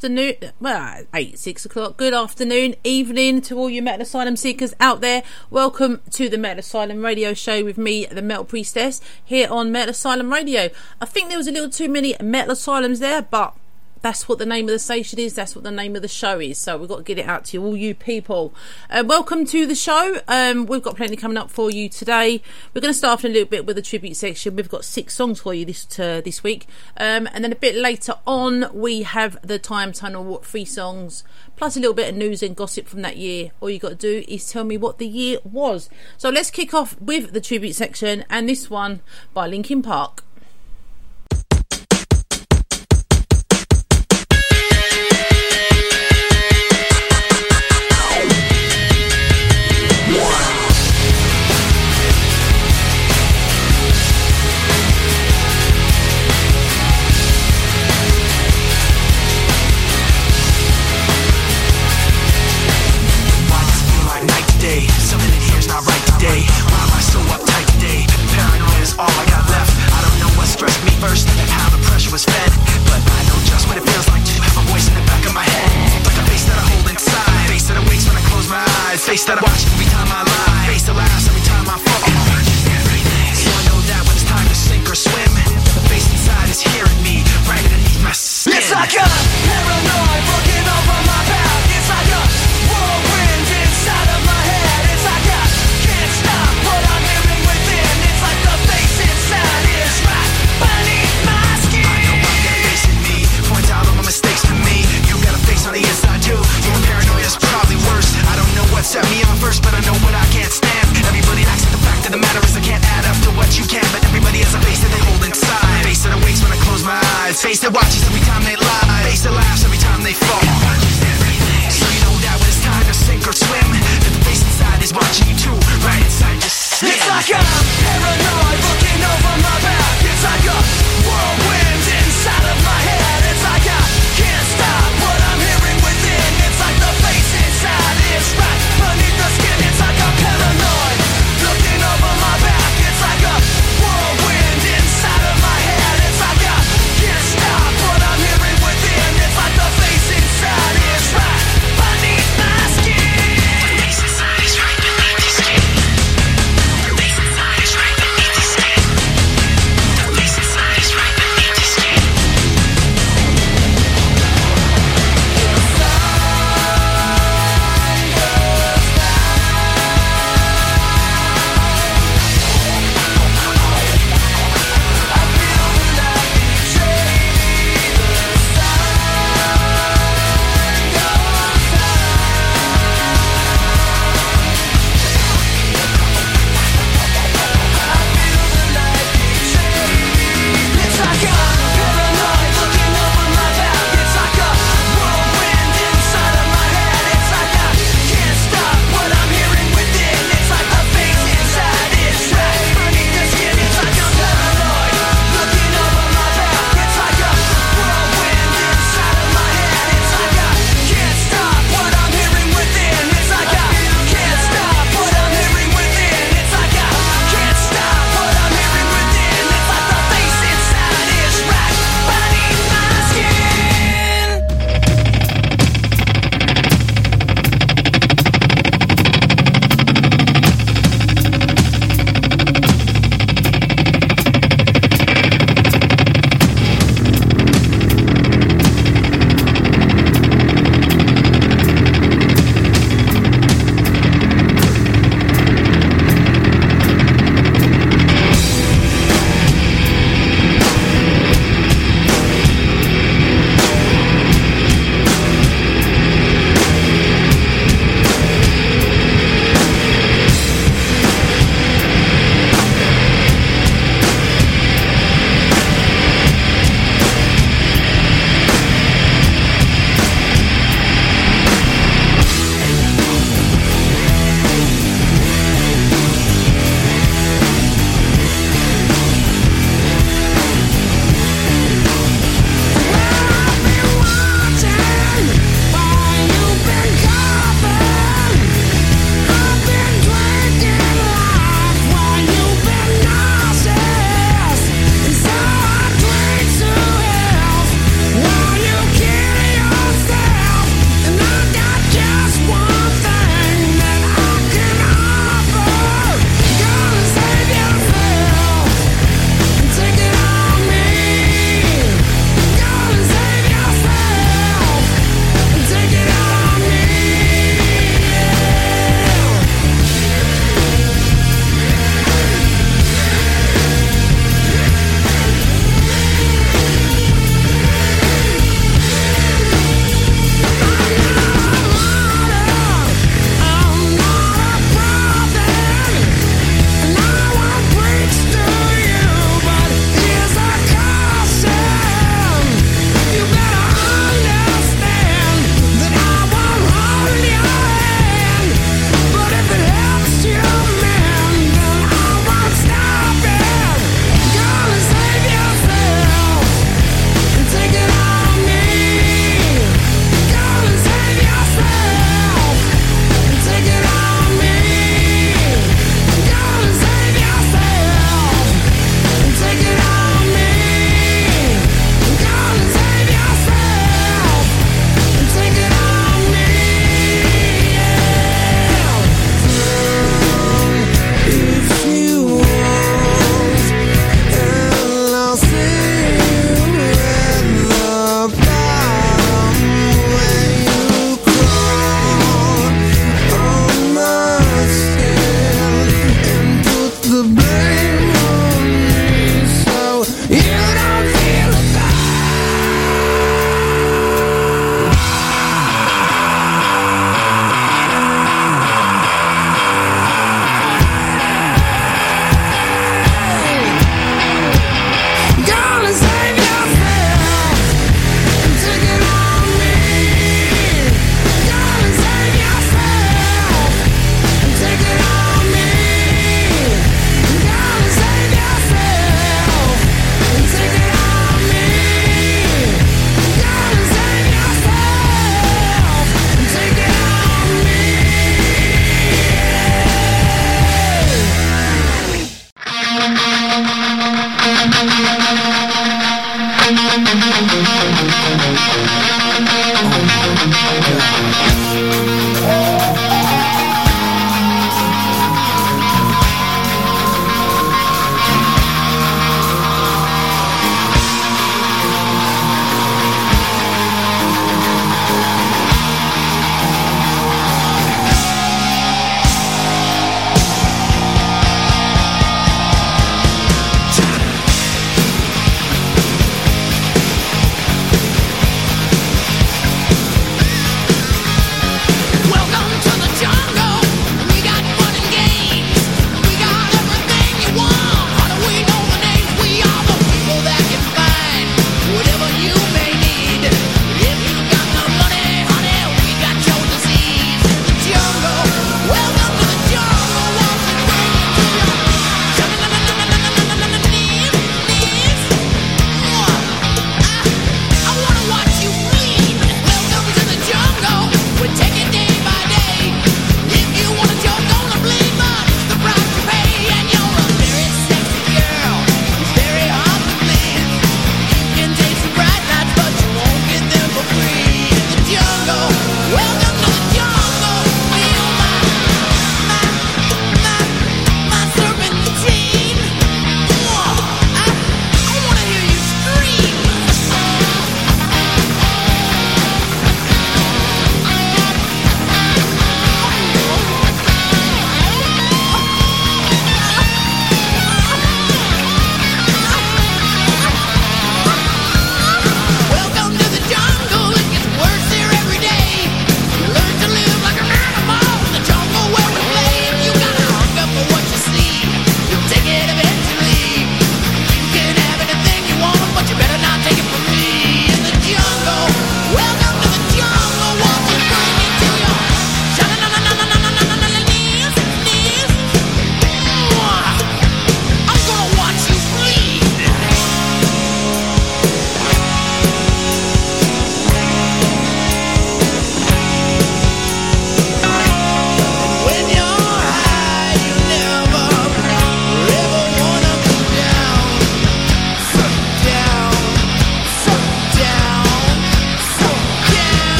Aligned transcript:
afternoon, 0.00 0.34
well, 0.60 1.04
8, 1.12 1.38
6 1.38 1.66
o'clock. 1.66 1.98
Good 1.98 2.14
afternoon, 2.14 2.74
evening 2.84 3.42
to 3.42 3.58
all 3.58 3.68
you 3.68 3.82
Metal 3.82 4.00
Asylum 4.00 4.34
seekers 4.34 4.72
out 4.80 5.02
there. 5.02 5.22
Welcome 5.50 6.00
to 6.12 6.30
the 6.30 6.38
Metal 6.38 6.60
Asylum 6.60 7.04
radio 7.04 7.34
show 7.34 7.62
with 7.62 7.76
me, 7.76 8.06
the 8.06 8.22
Metal 8.22 8.46
Priestess, 8.46 9.02
here 9.22 9.46
on 9.50 9.70
Metal 9.70 9.90
Asylum 9.90 10.32
Radio. 10.32 10.70
I 11.02 11.04
think 11.04 11.28
there 11.28 11.36
was 11.36 11.48
a 11.48 11.52
little 11.52 11.68
too 11.68 11.90
many 11.90 12.16
Metal 12.18 12.52
Asylums 12.52 13.00
there, 13.00 13.20
but 13.20 13.54
that's 14.02 14.28
what 14.28 14.38
the 14.38 14.46
name 14.46 14.66
of 14.66 14.72
the 14.72 14.78
station 14.78 15.18
is. 15.18 15.34
That's 15.34 15.54
what 15.54 15.64
the 15.64 15.70
name 15.70 15.94
of 15.94 16.02
the 16.02 16.08
show 16.08 16.40
is. 16.40 16.58
So 16.58 16.78
we've 16.78 16.88
got 16.88 16.98
to 16.98 17.02
get 17.02 17.18
it 17.18 17.26
out 17.26 17.46
to 17.46 17.56
you, 17.56 17.64
all 17.64 17.76
you 17.76 17.94
people. 17.94 18.54
Uh, 18.88 19.04
welcome 19.06 19.44
to 19.46 19.66
the 19.66 19.74
show. 19.74 20.20
Um, 20.26 20.66
we've 20.66 20.82
got 20.82 20.96
plenty 20.96 21.16
coming 21.16 21.36
up 21.36 21.50
for 21.50 21.70
you 21.70 21.88
today. 21.88 22.42
We're 22.74 22.80
going 22.80 22.92
to 22.92 22.98
start 22.98 23.18
off 23.18 23.24
a 23.24 23.28
little 23.28 23.48
bit 23.48 23.66
with 23.66 23.76
the 23.76 23.82
tribute 23.82 24.16
section. 24.16 24.56
We've 24.56 24.68
got 24.68 24.84
six 24.84 25.14
songs 25.14 25.40
for 25.40 25.52
you 25.52 25.64
this 25.64 25.98
uh, 25.98 26.22
this 26.24 26.42
week, 26.42 26.66
um, 26.96 27.28
and 27.32 27.44
then 27.44 27.52
a 27.52 27.56
bit 27.56 27.74
later 27.74 28.14
on 28.26 28.70
we 28.72 29.02
have 29.02 29.38
the 29.46 29.58
Time 29.58 29.92
Tunnel 29.92 30.38
three 30.38 30.64
songs 30.64 31.24
plus 31.56 31.76
a 31.76 31.80
little 31.80 31.94
bit 31.94 32.08
of 32.08 32.16
news 32.16 32.42
and 32.42 32.56
gossip 32.56 32.88
from 32.88 33.02
that 33.02 33.18
year. 33.18 33.50
All 33.60 33.68
you 33.68 33.78
got 33.78 33.90
to 33.90 33.94
do 33.94 34.24
is 34.26 34.50
tell 34.50 34.64
me 34.64 34.78
what 34.78 34.96
the 34.96 35.06
year 35.06 35.38
was. 35.44 35.90
So 36.16 36.30
let's 36.30 36.50
kick 36.50 36.72
off 36.72 36.98
with 37.00 37.32
the 37.32 37.40
tribute 37.40 37.74
section, 37.74 38.24
and 38.30 38.48
this 38.48 38.70
one 38.70 39.00
by 39.34 39.46
Linkin 39.46 39.82
Park. 39.82 40.24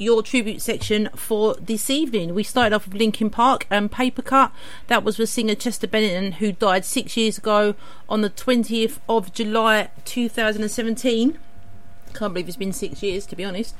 Your 0.00 0.22
tribute 0.22 0.62
section 0.62 1.10
for 1.14 1.56
this 1.56 1.90
evening. 1.90 2.34
We 2.34 2.42
started 2.42 2.74
off 2.74 2.86
with 2.86 2.94
Linkin 2.94 3.28
Park 3.28 3.66
and 3.68 3.92
Papercut. 3.92 4.50
That 4.86 5.04
was 5.04 5.18
with 5.18 5.28
singer 5.28 5.54
Chester 5.54 5.86
Bennington, 5.86 6.32
who 6.38 6.52
died 6.52 6.86
six 6.86 7.18
years 7.18 7.36
ago 7.36 7.74
on 8.08 8.22
the 8.22 8.30
20th 8.30 8.98
of 9.10 9.30
July 9.34 9.90
2017. 10.06 11.38
Can't 12.14 12.32
believe 12.32 12.48
it's 12.48 12.56
been 12.56 12.72
six 12.72 13.02
years, 13.02 13.26
to 13.26 13.36
be 13.36 13.44
honest. 13.44 13.74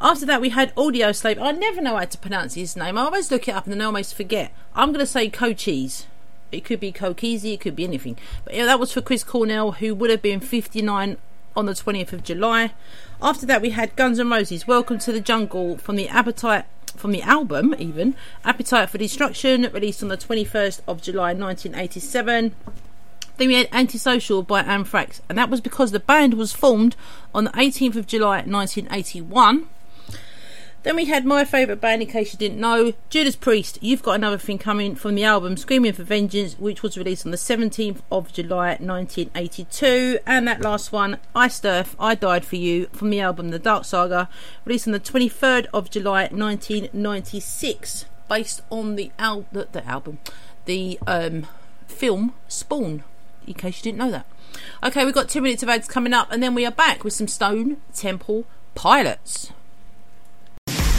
After 0.00 0.24
that, 0.24 0.40
we 0.40 0.48
had 0.48 0.74
Audioslave. 0.74 1.38
I 1.38 1.52
never 1.52 1.82
know 1.82 1.98
how 1.98 2.06
to 2.06 2.16
pronounce 2.16 2.54
his 2.54 2.74
name. 2.74 2.96
I 2.96 3.02
always 3.02 3.30
look 3.30 3.46
it 3.46 3.54
up 3.54 3.64
and 3.64 3.74
then 3.74 3.82
I 3.82 3.84
almost 3.84 4.14
forget. 4.14 4.54
I'm 4.74 4.88
going 4.88 5.04
to 5.04 5.06
say 5.06 5.28
Cochise. 5.28 6.06
It 6.50 6.64
could 6.64 6.80
be 6.80 6.92
Cokeezy, 6.92 7.52
it 7.52 7.60
could 7.60 7.76
be 7.76 7.84
anything. 7.84 8.16
But 8.46 8.54
yeah, 8.54 8.64
that 8.64 8.80
was 8.80 8.94
for 8.94 9.02
Chris 9.02 9.22
Cornell, 9.22 9.72
who 9.72 9.94
would 9.94 10.08
have 10.08 10.22
been 10.22 10.40
59 10.40 11.18
on 11.58 11.66
the 11.66 11.72
20th 11.72 12.12
of 12.12 12.22
July. 12.22 12.72
After 13.20 13.44
that, 13.46 13.60
we 13.60 13.70
had 13.70 13.96
Guns 13.96 14.20
N' 14.20 14.30
Roses, 14.30 14.68
Welcome 14.68 15.00
to 15.00 15.10
the 15.10 15.20
Jungle, 15.20 15.76
from 15.76 15.96
the 15.96 16.08
Appetite, 16.08 16.66
from 16.94 17.10
the 17.10 17.20
album 17.22 17.74
even, 17.80 18.14
Appetite 18.44 18.88
for 18.88 18.96
Destruction, 18.96 19.68
released 19.72 20.00
on 20.00 20.08
the 20.08 20.16
21st 20.16 20.82
of 20.86 21.02
July 21.02 21.34
1987. 21.34 22.54
Then 23.38 23.48
we 23.48 23.54
had 23.54 23.68
Antisocial 23.72 24.44
by 24.44 24.60
Anthrax, 24.60 25.20
and 25.28 25.36
that 25.36 25.50
was 25.50 25.60
because 25.60 25.90
the 25.90 25.98
band 25.98 26.34
was 26.34 26.52
formed 26.52 26.94
on 27.34 27.42
the 27.44 27.50
18th 27.50 27.96
of 27.96 28.06
July 28.06 28.36
1981. 28.36 29.66
Then 30.88 30.96
we 30.96 31.04
had 31.04 31.26
my 31.26 31.44
favourite 31.44 31.82
band, 31.82 32.00
in 32.00 32.08
case 32.08 32.32
you 32.32 32.38
didn't 32.38 32.58
know, 32.58 32.94
Judas 33.10 33.36
Priest. 33.36 33.78
You've 33.82 34.02
got 34.02 34.14
another 34.14 34.38
thing 34.38 34.56
coming 34.56 34.94
from 34.94 35.16
the 35.16 35.22
album 35.22 35.58
Screaming 35.58 35.92
for 35.92 36.02
Vengeance, 36.02 36.58
which 36.58 36.82
was 36.82 36.96
released 36.96 37.26
on 37.26 37.30
the 37.30 37.36
17th 37.36 37.98
of 38.10 38.32
July 38.32 38.68
1982. 38.80 40.20
And 40.24 40.48
that 40.48 40.62
last 40.62 40.90
one, 40.90 41.18
Iced 41.34 41.66
Earth, 41.66 41.94
I 42.00 42.14
Died 42.14 42.46
for 42.46 42.56
You, 42.56 42.86
from 42.86 43.10
the 43.10 43.20
album 43.20 43.50
The 43.50 43.58
Dark 43.58 43.84
Saga, 43.84 44.30
released 44.64 44.88
on 44.88 44.94
the 44.94 45.00
23rd 45.00 45.66
of 45.74 45.90
July 45.90 46.22
1996, 46.22 48.06
based 48.26 48.62
on 48.70 48.96
the, 48.96 49.12
al- 49.18 49.44
the, 49.52 49.68
the 49.70 49.86
album, 49.86 50.20
the 50.64 50.98
um, 51.06 51.46
film 51.86 52.32
Spawn, 52.48 53.04
in 53.46 53.52
case 53.52 53.84
you 53.84 53.92
didn't 53.92 53.98
know 53.98 54.10
that. 54.10 54.24
Okay, 54.82 55.04
we've 55.04 55.12
got 55.12 55.28
two 55.28 55.42
minutes 55.42 55.62
of 55.62 55.68
ads 55.68 55.86
coming 55.86 56.14
up, 56.14 56.32
and 56.32 56.42
then 56.42 56.54
we 56.54 56.64
are 56.64 56.72
back 56.72 57.04
with 57.04 57.12
some 57.12 57.28
Stone 57.28 57.76
Temple 57.92 58.46
Pilots. 58.74 59.52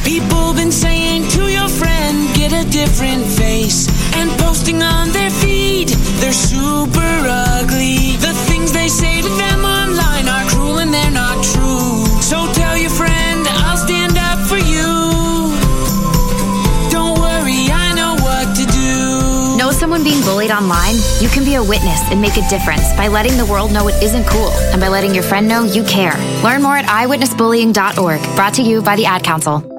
People 0.04 0.54
been 0.54 0.72
saying 0.72 1.28
to 1.30 1.44
your 1.50 1.70
friend, 1.70 2.28
get 2.36 2.52
a 2.54 2.68
different 2.70 3.26
face. 3.26 3.88
And 4.16 4.30
posting 4.40 4.82
on 4.82 5.10
their 5.10 5.30
feed, 5.30 5.90
they're 6.20 6.34
super 6.34 7.00
ugly. 7.00 8.18
The 8.18 8.34
things 8.48 8.72
they 8.72 8.88
say 8.88 9.22
to 9.22 9.30
them 9.30 9.64
online 9.64 10.28
are 10.28 10.46
cruel 10.50 10.80
and 10.80 10.94
they're 10.94 11.12
not 11.12 11.44
true. 11.44 12.06
So 12.22 12.52
tell 12.54 12.78
your 12.78 12.90
friend, 12.90 13.48
I'll 13.66 13.78
stand 13.78 14.18
up 14.18 14.40
for 14.48 14.58
you. 14.58 15.54
Don't 16.90 17.20
worry, 17.20 17.70
I 17.72 17.94
know 17.96 18.16
what 18.24 18.56
to 18.58 18.66
do. 18.66 19.58
Know 19.58 19.72
someone 19.72 20.04
being 20.04 20.22
bullied 20.22 20.52
online? 20.52 20.96
You 21.20 21.30
can 21.30 21.44
be 21.44 21.56
a 21.56 21.64
witness 21.64 22.02
and 22.12 22.22
make 22.22 22.38
a 22.38 22.48
difference 22.50 22.92
by 22.94 23.08
letting 23.08 23.38
the 23.38 23.46
world 23.46 23.72
know 23.72 23.88
it 23.88 24.02
isn't 24.02 24.26
cool 24.26 24.50
and 24.72 24.82
by 24.82 24.88
letting 24.88 25.14
your 25.14 25.24
friend 25.24 25.48
know 25.48 25.64
you 25.64 25.84
care. 25.84 26.16
Learn 26.44 26.62
more 26.62 26.78
at 26.78 26.86
iwitnessbullying.org. 26.86 28.36
Brought 28.36 28.54
to 28.56 28.64
you 28.64 28.82
by 28.82 28.96
the 28.96 29.06
Ad 29.06 29.24
Council. 29.24 29.79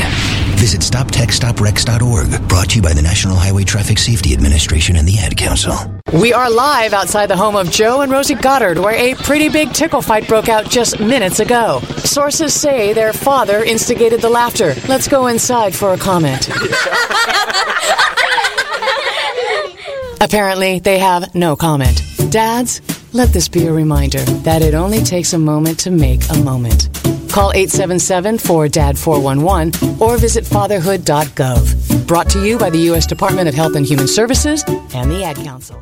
Visit 0.61 0.81
StopTextsStopWrecks.org, 0.81 2.47
brought 2.47 2.69
to 2.69 2.75
you 2.75 2.83
by 2.83 2.93
the 2.93 3.01
National 3.01 3.35
Highway 3.35 3.63
Traffic 3.63 3.97
Safety 3.97 4.31
Administration 4.31 4.95
and 4.95 5.07
the 5.07 5.17
Ad 5.17 5.35
Council. 5.35 5.73
We 6.13 6.33
are 6.33 6.51
live 6.51 6.93
outside 6.93 7.31
the 7.31 7.35
home 7.35 7.55
of 7.55 7.71
Joe 7.71 8.01
and 8.01 8.11
Rosie 8.11 8.35
Goddard, 8.35 8.77
where 8.77 8.93
a 8.93 9.15
pretty 9.15 9.49
big 9.49 9.73
tickle 9.73 10.03
fight 10.03 10.27
broke 10.27 10.49
out 10.49 10.69
just 10.69 10.99
minutes 10.99 11.39
ago. 11.39 11.79
Sources 12.03 12.53
say 12.53 12.93
their 12.93 13.11
father 13.11 13.63
instigated 13.63 14.21
the 14.21 14.29
laughter. 14.29 14.75
Let's 14.87 15.07
go 15.07 15.25
inside 15.25 15.73
for 15.73 15.93
a 15.93 15.97
comment. 15.97 16.47
Apparently, 20.21 20.77
they 20.77 20.99
have 20.99 21.33
no 21.33 21.55
comment. 21.55 22.03
Dads, 22.29 22.81
let 23.13 23.33
this 23.33 23.47
be 23.47 23.65
a 23.65 23.73
reminder 23.73 24.21
that 24.43 24.61
it 24.61 24.75
only 24.75 24.99
takes 24.99 25.33
a 25.33 25.39
moment 25.39 25.79
to 25.79 25.89
make 25.89 26.21
a 26.29 26.37
moment. 26.37 26.87
Call 27.31 27.51
877 27.53 28.37
4DAD 28.37 28.97
411 28.97 30.01
or 30.01 30.17
visit 30.17 30.45
fatherhood.gov. 30.45 32.07
Brought 32.07 32.29
to 32.31 32.45
you 32.45 32.57
by 32.57 32.69
the 32.69 32.79
U.S. 32.91 33.05
Department 33.05 33.47
of 33.47 33.55
Health 33.55 33.75
and 33.75 33.85
Human 33.85 34.07
Services 34.07 34.63
and 34.93 35.09
the 35.09 35.23
Ad 35.23 35.37
Council. 35.37 35.81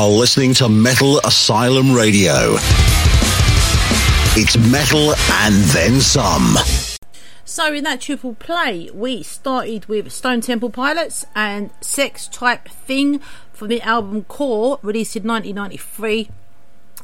Are 0.00 0.08
listening 0.08 0.54
to 0.54 0.66
Metal 0.66 1.18
Asylum 1.26 1.92
Radio. 1.92 2.54
It's 4.34 4.56
metal 4.56 5.12
and 5.30 5.54
then 5.74 6.00
some. 6.00 6.56
So 7.44 7.74
in 7.74 7.84
that 7.84 8.00
triple 8.00 8.32
play, 8.32 8.88
we 8.94 9.22
started 9.22 9.84
with 9.90 10.10
Stone 10.10 10.40
Temple 10.40 10.70
Pilots 10.70 11.26
and 11.34 11.68
Sex 11.82 12.28
Type 12.28 12.66
Thing 12.66 13.20
from 13.52 13.68
the 13.68 13.82
album 13.82 14.24
Core, 14.24 14.78
released 14.80 15.16
in 15.16 15.28
1993. 15.28 16.30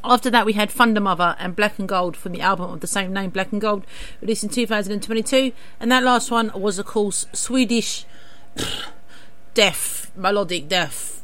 After 0.03 0.31
that, 0.31 0.47
we 0.47 0.53
had 0.53 0.71
Thunder 0.71 0.99
Mother 0.99 1.35
and 1.37 1.55
Black 1.55 1.77
and 1.77 1.87
Gold 1.87 2.17
from 2.17 2.31
the 2.31 2.41
album 2.41 2.71
of 2.71 2.79
the 2.79 2.87
same 2.87 3.13
name, 3.13 3.29
Black 3.29 3.51
and 3.51 3.61
Gold, 3.61 3.85
released 4.21 4.43
in 4.43 4.49
2022. 4.49 5.51
And 5.79 5.91
that 5.91 6.01
last 6.01 6.31
one 6.31 6.51
was, 6.59 6.79
of 6.79 6.87
course, 6.87 7.27
Swedish 7.31 8.05
death, 9.53 10.11
melodic 10.15 10.67
death, 10.67 11.17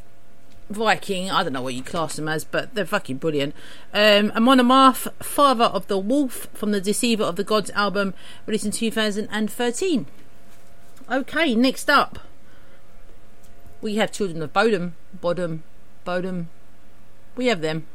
Viking. 0.70 1.30
I 1.30 1.42
don't 1.42 1.52
know 1.52 1.62
what 1.62 1.74
you 1.74 1.82
class 1.82 2.16
them 2.16 2.28
as, 2.28 2.44
but 2.44 2.74
they're 2.74 2.86
fucking 2.86 3.18
brilliant. 3.18 3.54
Um, 3.92 4.32
Amon 4.34 4.58
Amarth, 4.58 5.12
Father 5.22 5.64
of 5.64 5.86
the 5.88 5.98
Wolf 5.98 6.48
from 6.54 6.72
the 6.72 6.80
Deceiver 6.80 7.24
of 7.24 7.36
the 7.36 7.44
Gods 7.44 7.70
album, 7.70 8.14
released 8.46 8.64
in 8.64 8.70
2013. 8.70 10.06
Okay, 11.10 11.54
next 11.54 11.90
up, 11.90 12.18
we 13.82 13.96
have 13.96 14.10
Children 14.10 14.42
of 14.42 14.52
Bodom, 14.52 14.94
Bodom, 15.20 15.62
Bodom. 16.06 16.46
We 17.36 17.46
have 17.46 17.60
them. 17.60 17.86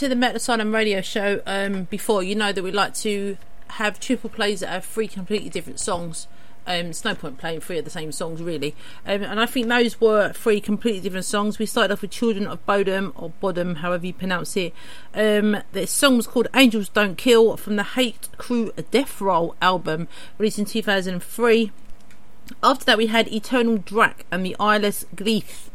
To 0.00 0.08
the 0.08 0.16
Metal 0.16 0.36
Asylum 0.36 0.74
radio 0.74 1.02
show 1.02 1.42
um, 1.44 1.84
before, 1.84 2.22
you 2.22 2.34
know 2.34 2.52
that 2.52 2.64
we 2.64 2.72
like 2.72 2.94
to 2.94 3.36
have 3.72 4.00
triple 4.00 4.30
plays 4.30 4.60
that 4.60 4.70
have 4.70 4.86
three 4.86 5.06
completely 5.06 5.50
different 5.50 5.78
songs. 5.78 6.26
Um, 6.66 6.86
it's 6.86 7.04
no 7.04 7.14
point 7.14 7.36
playing 7.36 7.60
three 7.60 7.76
of 7.76 7.84
the 7.84 7.90
same 7.90 8.10
songs, 8.10 8.40
really. 8.40 8.74
Um, 9.04 9.22
and 9.22 9.38
I 9.38 9.44
think 9.44 9.68
those 9.68 10.00
were 10.00 10.32
three 10.32 10.58
completely 10.58 11.02
different 11.02 11.26
songs. 11.26 11.58
We 11.58 11.66
started 11.66 11.92
off 11.92 12.00
with 12.00 12.12
Children 12.12 12.46
of 12.46 12.64
Bodom, 12.64 13.12
or 13.14 13.30
Bodom, 13.42 13.76
however 13.76 14.06
you 14.06 14.14
pronounce 14.14 14.56
it. 14.56 14.72
Um, 15.12 15.58
the 15.72 15.86
song 15.86 16.16
was 16.16 16.26
called 16.26 16.48
Angels 16.54 16.88
Don't 16.88 17.18
Kill 17.18 17.58
from 17.58 17.76
the 17.76 17.84
Hate 17.84 18.30
Crew 18.38 18.72
Death 18.90 19.20
Roll 19.20 19.54
album, 19.60 20.08
released 20.38 20.58
in 20.58 20.64
2003. 20.64 21.72
After 22.62 22.84
that, 22.86 22.96
we 22.96 23.08
had 23.08 23.30
Eternal 23.30 23.76
Drac 23.76 24.24
and 24.32 24.46
the 24.46 24.56
Eyeless 24.58 25.04
Gleith. 25.14 25.69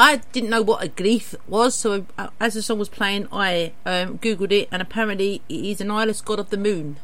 I 0.00 0.18
didn't 0.30 0.50
know 0.50 0.62
what 0.62 0.84
a 0.84 0.88
gleith 0.88 1.34
was, 1.48 1.74
so 1.74 2.06
as 2.38 2.54
the 2.54 2.62
song 2.62 2.78
was 2.78 2.88
playing, 2.88 3.26
I 3.32 3.72
um, 3.84 4.18
googled 4.18 4.52
it, 4.52 4.68
and 4.70 4.80
apparently 4.80 5.42
he's 5.48 5.80
an 5.80 5.90
eyeless 5.90 6.20
god 6.20 6.38
of 6.38 6.50
the 6.50 6.56
moon. 6.56 6.98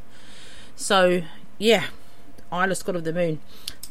So, 0.77 1.23
yeah, 1.59 1.87
eyeless 2.53 2.85
god 2.85 2.95
of 2.95 3.03
the 3.03 3.13
moon. 3.13 3.41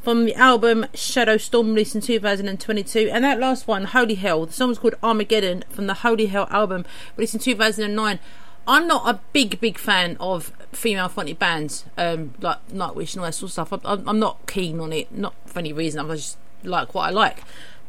From 0.03 0.23
the 0.23 0.33
album 0.35 0.85
Shadow 0.93 1.35
Storm, 1.35 1.71
released 1.71 1.95
in 1.95 2.01
2022, 2.01 3.09
and 3.11 3.25
that 3.25 3.41
last 3.41 3.67
one, 3.67 3.83
Holy 3.83 4.15
Hell. 4.15 4.45
The 4.45 4.53
song 4.53 4.69
was 4.69 4.79
called 4.79 4.95
Armageddon 5.03 5.65
from 5.69 5.87
the 5.87 5.95
Holy 5.95 6.27
Hell 6.27 6.47
album, 6.49 6.85
released 7.17 7.33
in 7.33 7.41
2009. 7.41 8.19
I'm 8.65 8.87
not 8.87 9.13
a 9.13 9.19
big, 9.33 9.59
big 9.59 9.77
fan 9.77 10.15
of 10.21 10.53
female 10.71 11.09
fronted 11.09 11.37
bands, 11.37 11.83
um, 11.97 12.35
like 12.39 12.65
Nightwish 12.69 13.15
and 13.15 13.19
all 13.19 13.25
that 13.25 13.33
sort 13.33 13.49
of 13.49 13.51
stuff. 13.51 13.73
I'm, 13.83 14.07
I'm 14.07 14.19
not 14.19 14.47
keen 14.47 14.79
on 14.79 14.93
it, 14.93 15.11
not 15.11 15.33
for 15.45 15.59
any 15.59 15.73
reason. 15.73 16.09
I 16.09 16.15
just 16.15 16.37
like 16.63 16.95
what 16.95 17.01
I 17.01 17.09
like. 17.09 17.43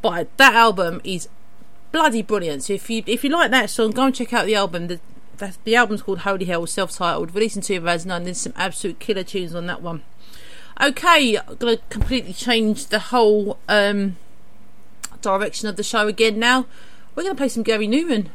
But 0.05 0.37
that 0.37 0.53
album 0.53 1.01
is 1.03 1.31
bloody 1.91 2.21
brilliant. 2.21 2.65
So 2.65 2.75
if 2.75 2.91
you 2.91 3.03
if 3.07 3.25
you 3.25 3.31
like 3.31 3.51
that 3.53 3.71
song, 3.71 3.93
go 3.93 4.05
and 4.05 4.15
check 4.15 4.35
out 4.35 4.45
the 4.45 4.55
album. 4.55 4.89
The 4.89 5.01
the, 5.39 5.57
the 5.65 5.77
album's 5.77 6.03
called 6.03 6.19
Holy 6.19 6.45
Hell, 6.45 6.67
self-titled, 6.67 7.35
released 7.35 7.57
in 7.57 7.63
2009. 7.63 8.25
There's 8.25 8.37
some 8.37 8.53
absolute 8.55 8.99
killer 8.99 9.23
tunes 9.23 9.55
on 9.55 9.65
that 9.65 9.81
one. 9.81 10.03
Okay, 10.79 11.39
I'm 11.39 11.55
gonna 11.55 11.79
completely 11.89 12.35
change 12.35 12.89
the 12.89 12.99
whole 12.99 13.59
um, 13.67 14.19
direction 15.23 15.71
of 15.71 15.77
the 15.77 15.83
show 15.83 16.07
again. 16.07 16.39
Now 16.39 16.67
we're 17.15 17.23
gonna 17.23 17.35
play 17.35 17.49
some 17.49 17.63
Gary 17.63 17.89
Numan. 17.89 18.27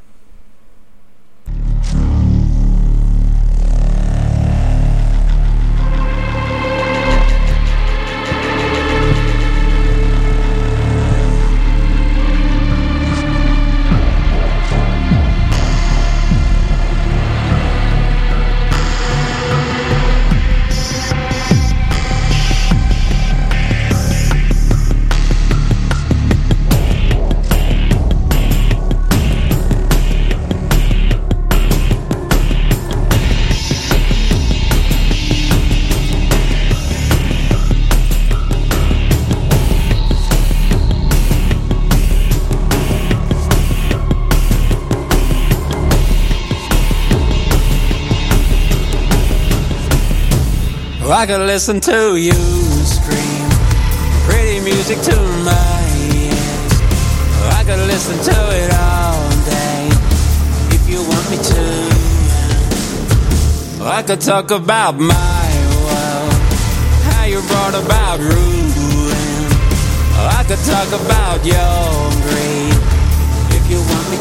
I 51.12 51.26
could 51.26 51.42
listen 51.42 51.80
to 51.82 52.18
you 52.18 52.34
scream 52.86 53.50
pretty 54.30 54.60
music 54.60 55.00
to 55.10 55.16
my 55.42 55.82
ears. 56.14 56.74
I 57.58 57.64
could 57.66 57.80
listen 57.88 58.16
to 58.30 58.38
it 58.54 58.72
all 58.78 59.30
day 59.50 59.90
if 60.70 60.88
you 60.88 61.02
want 61.02 61.26
me 61.32 61.38
to. 61.38 61.66
I 63.90 64.04
could 64.06 64.22
talk 64.22 64.52
about 64.52 65.00
my 65.00 65.50
world, 65.82 66.34
how 67.10 67.26
you 67.26 67.42
brought 67.50 67.74
about 67.74 68.20
ruin. 68.20 69.50
I 70.14 70.46
could 70.48 70.62
talk 70.62 70.90
about 70.94 71.44
your 71.44 72.12
greed 72.22 72.78
if 73.58 73.66
you 73.72 73.80
want 73.82 74.06
me 74.14 74.19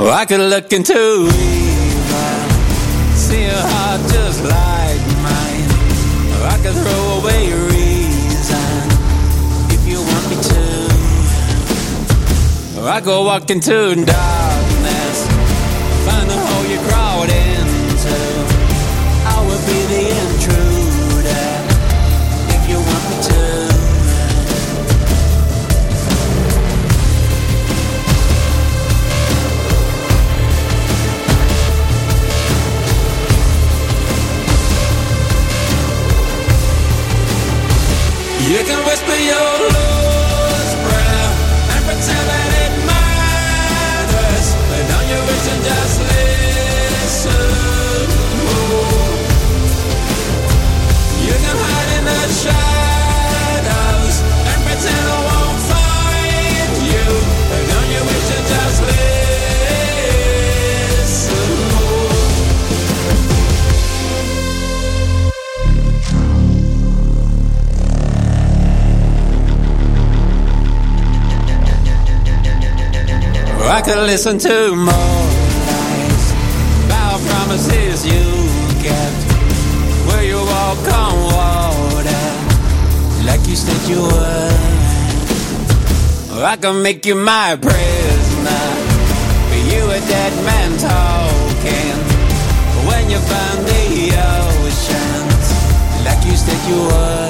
I 0.00 0.24
could 0.26 0.40
look 0.40 0.72
into 0.72 0.94
evil, 0.94 1.32
see 3.14 3.44
a 3.46 3.52
heart 3.52 4.00
just 4.12 4.44
like 4.44 5.02
mine. 5.26 5.68
I 6.46 6.56
could 6.62 6.74
throw 6.74 7.18
away 7.18 7.52
reason 7.52 8.80
if 9.74 9.82
you 9.88 9.98
want 10.00 10.30
me 10.30 10.36
to. 10.50 10.64
I 12.86 13.00
could 13.00 13.24
walk 13.24 13.50
into 13.50 13.96
darkness, 13.96 14.47
Could 73.88 74.04
listen 74.04 74.36
to 74.40 74.76
more 74.76 74.92
lies 74.92 76.32
about 76.84 77.20
promises 77.24 78.04
you 78.04 78.20
kept. 78.84 79.16
Where 80.06 80.24
you 80.24 80.36
walk 80.36 80.84
on 80.92 81.14
water 81.32 82.24
like 83.24 83.40
you 83.48 83.56
said 83.56 83.88
you 83.88 84.02
would. 84.02 84.52
I 86.44 86.56
can 86.60 86.82
make 86.82 87.06
you 87.06 87.14
my 87.14 87.56
prisoner. 87.56 88.66
But 89.48 89.62
you 89.72 89.82
a 89.88 90.00
dead 90.04 90.34
man 90.44 90.70
talking. 90.76 91.98
When 92.88 93.08
you 93.08 93.18
find 93.30 93.58
the 93.72 94.12
oceans 94.68 95.46
like 96.04 96.22
you 96.26 96.36
said 96.36 96.60
you 96.68 96.78
would. 96.88 97.27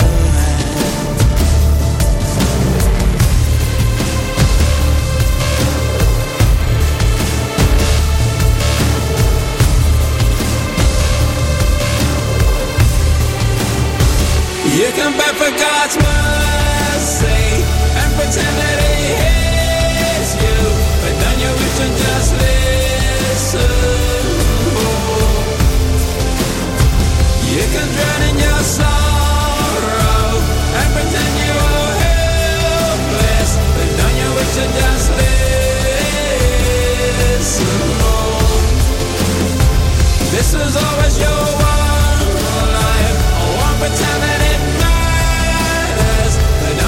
You 14.79 14.87
can 14.95 15.11
beg 15.19 15.35
for 15.35 15.51
God's 15.59 15.97
mercy 15.99 17.67
and 17.99 18.15
pretend 18.15 18.55
that 18.63 18.79
He 18.79 19.11
hears 19.19 20.39
you, 20.39 20.55
but 21.03 21.19
then 21.19 21.35
you 21.43 21.51
wish 21.51 21.83
and 21.83 21.95
just 21.99 22.31
listen. 22.39 23.75
You 27.43 27.67
can 27.75 27.89
drown 27.91 28.23
in 28.31 28.39
your 28.39 28.63
sorrow 28.63 30.47
and 30.47 30.89
pretend 30.95 31.33
you 31.43 31.59
are 31.59 31.95
helpless, 32.07 33.51
but 33.75 33.89
then 33.99 34.15
you 34.15 34.31
wish 34.39 34.63
and 34.63 34.73
just 34.79 35.11
listen. 37.27 37.67
This 40.31 40.55
is 40.55 40.73
always 40.79 41.19
your 41.19 41.43
one 41.67 42.31
life. 42.79 43.19
I 43.27 43.59
won't 43.59 43.75
pretend. 43.83 44.28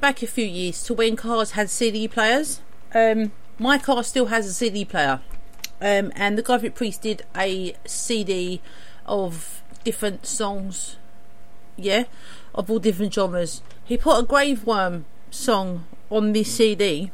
back 0.00 0.22
a 0.22 0.26
few 0.26 0.46
years 0.46 0.82
to 0.84 0.94
when 0.94 1.14
cars 1.14 1.52
had 1.52 1.68
CD 1.68 2.08
players. 2.08 2.60
Um, 2.94 3.32
my 3.58 3.78
car 3.78 4.02
still 4.02 4.26
has 4.26 4.46
a 4.46 4.52
CD 4.52 4.84
player, 4.84 5.20
um, 5.80 6.10
and 6.16 6.38
the 6.38 6.42
Gothic 6.42 6.74
Priest 6.74 7.02
did 7.02 7.22
a 7.36 7.74
CD 7.84 8.62
of 9.06 9.62
different 9.84 10.26
songs. 10.26 10.96
Yeah, 11.76 12.04
of 12.54 12.70
all 12.70 12.78
different 12.78 13.12
genres. 13.14 13.62
He 13.84 13.96
put 13.96 14.18
a 14.18 14.26
Graveworm 14.26 15.04
song 15.30 15.84
on 16.10 16.32
this 16.32 16.54
CD, 16.54 17.10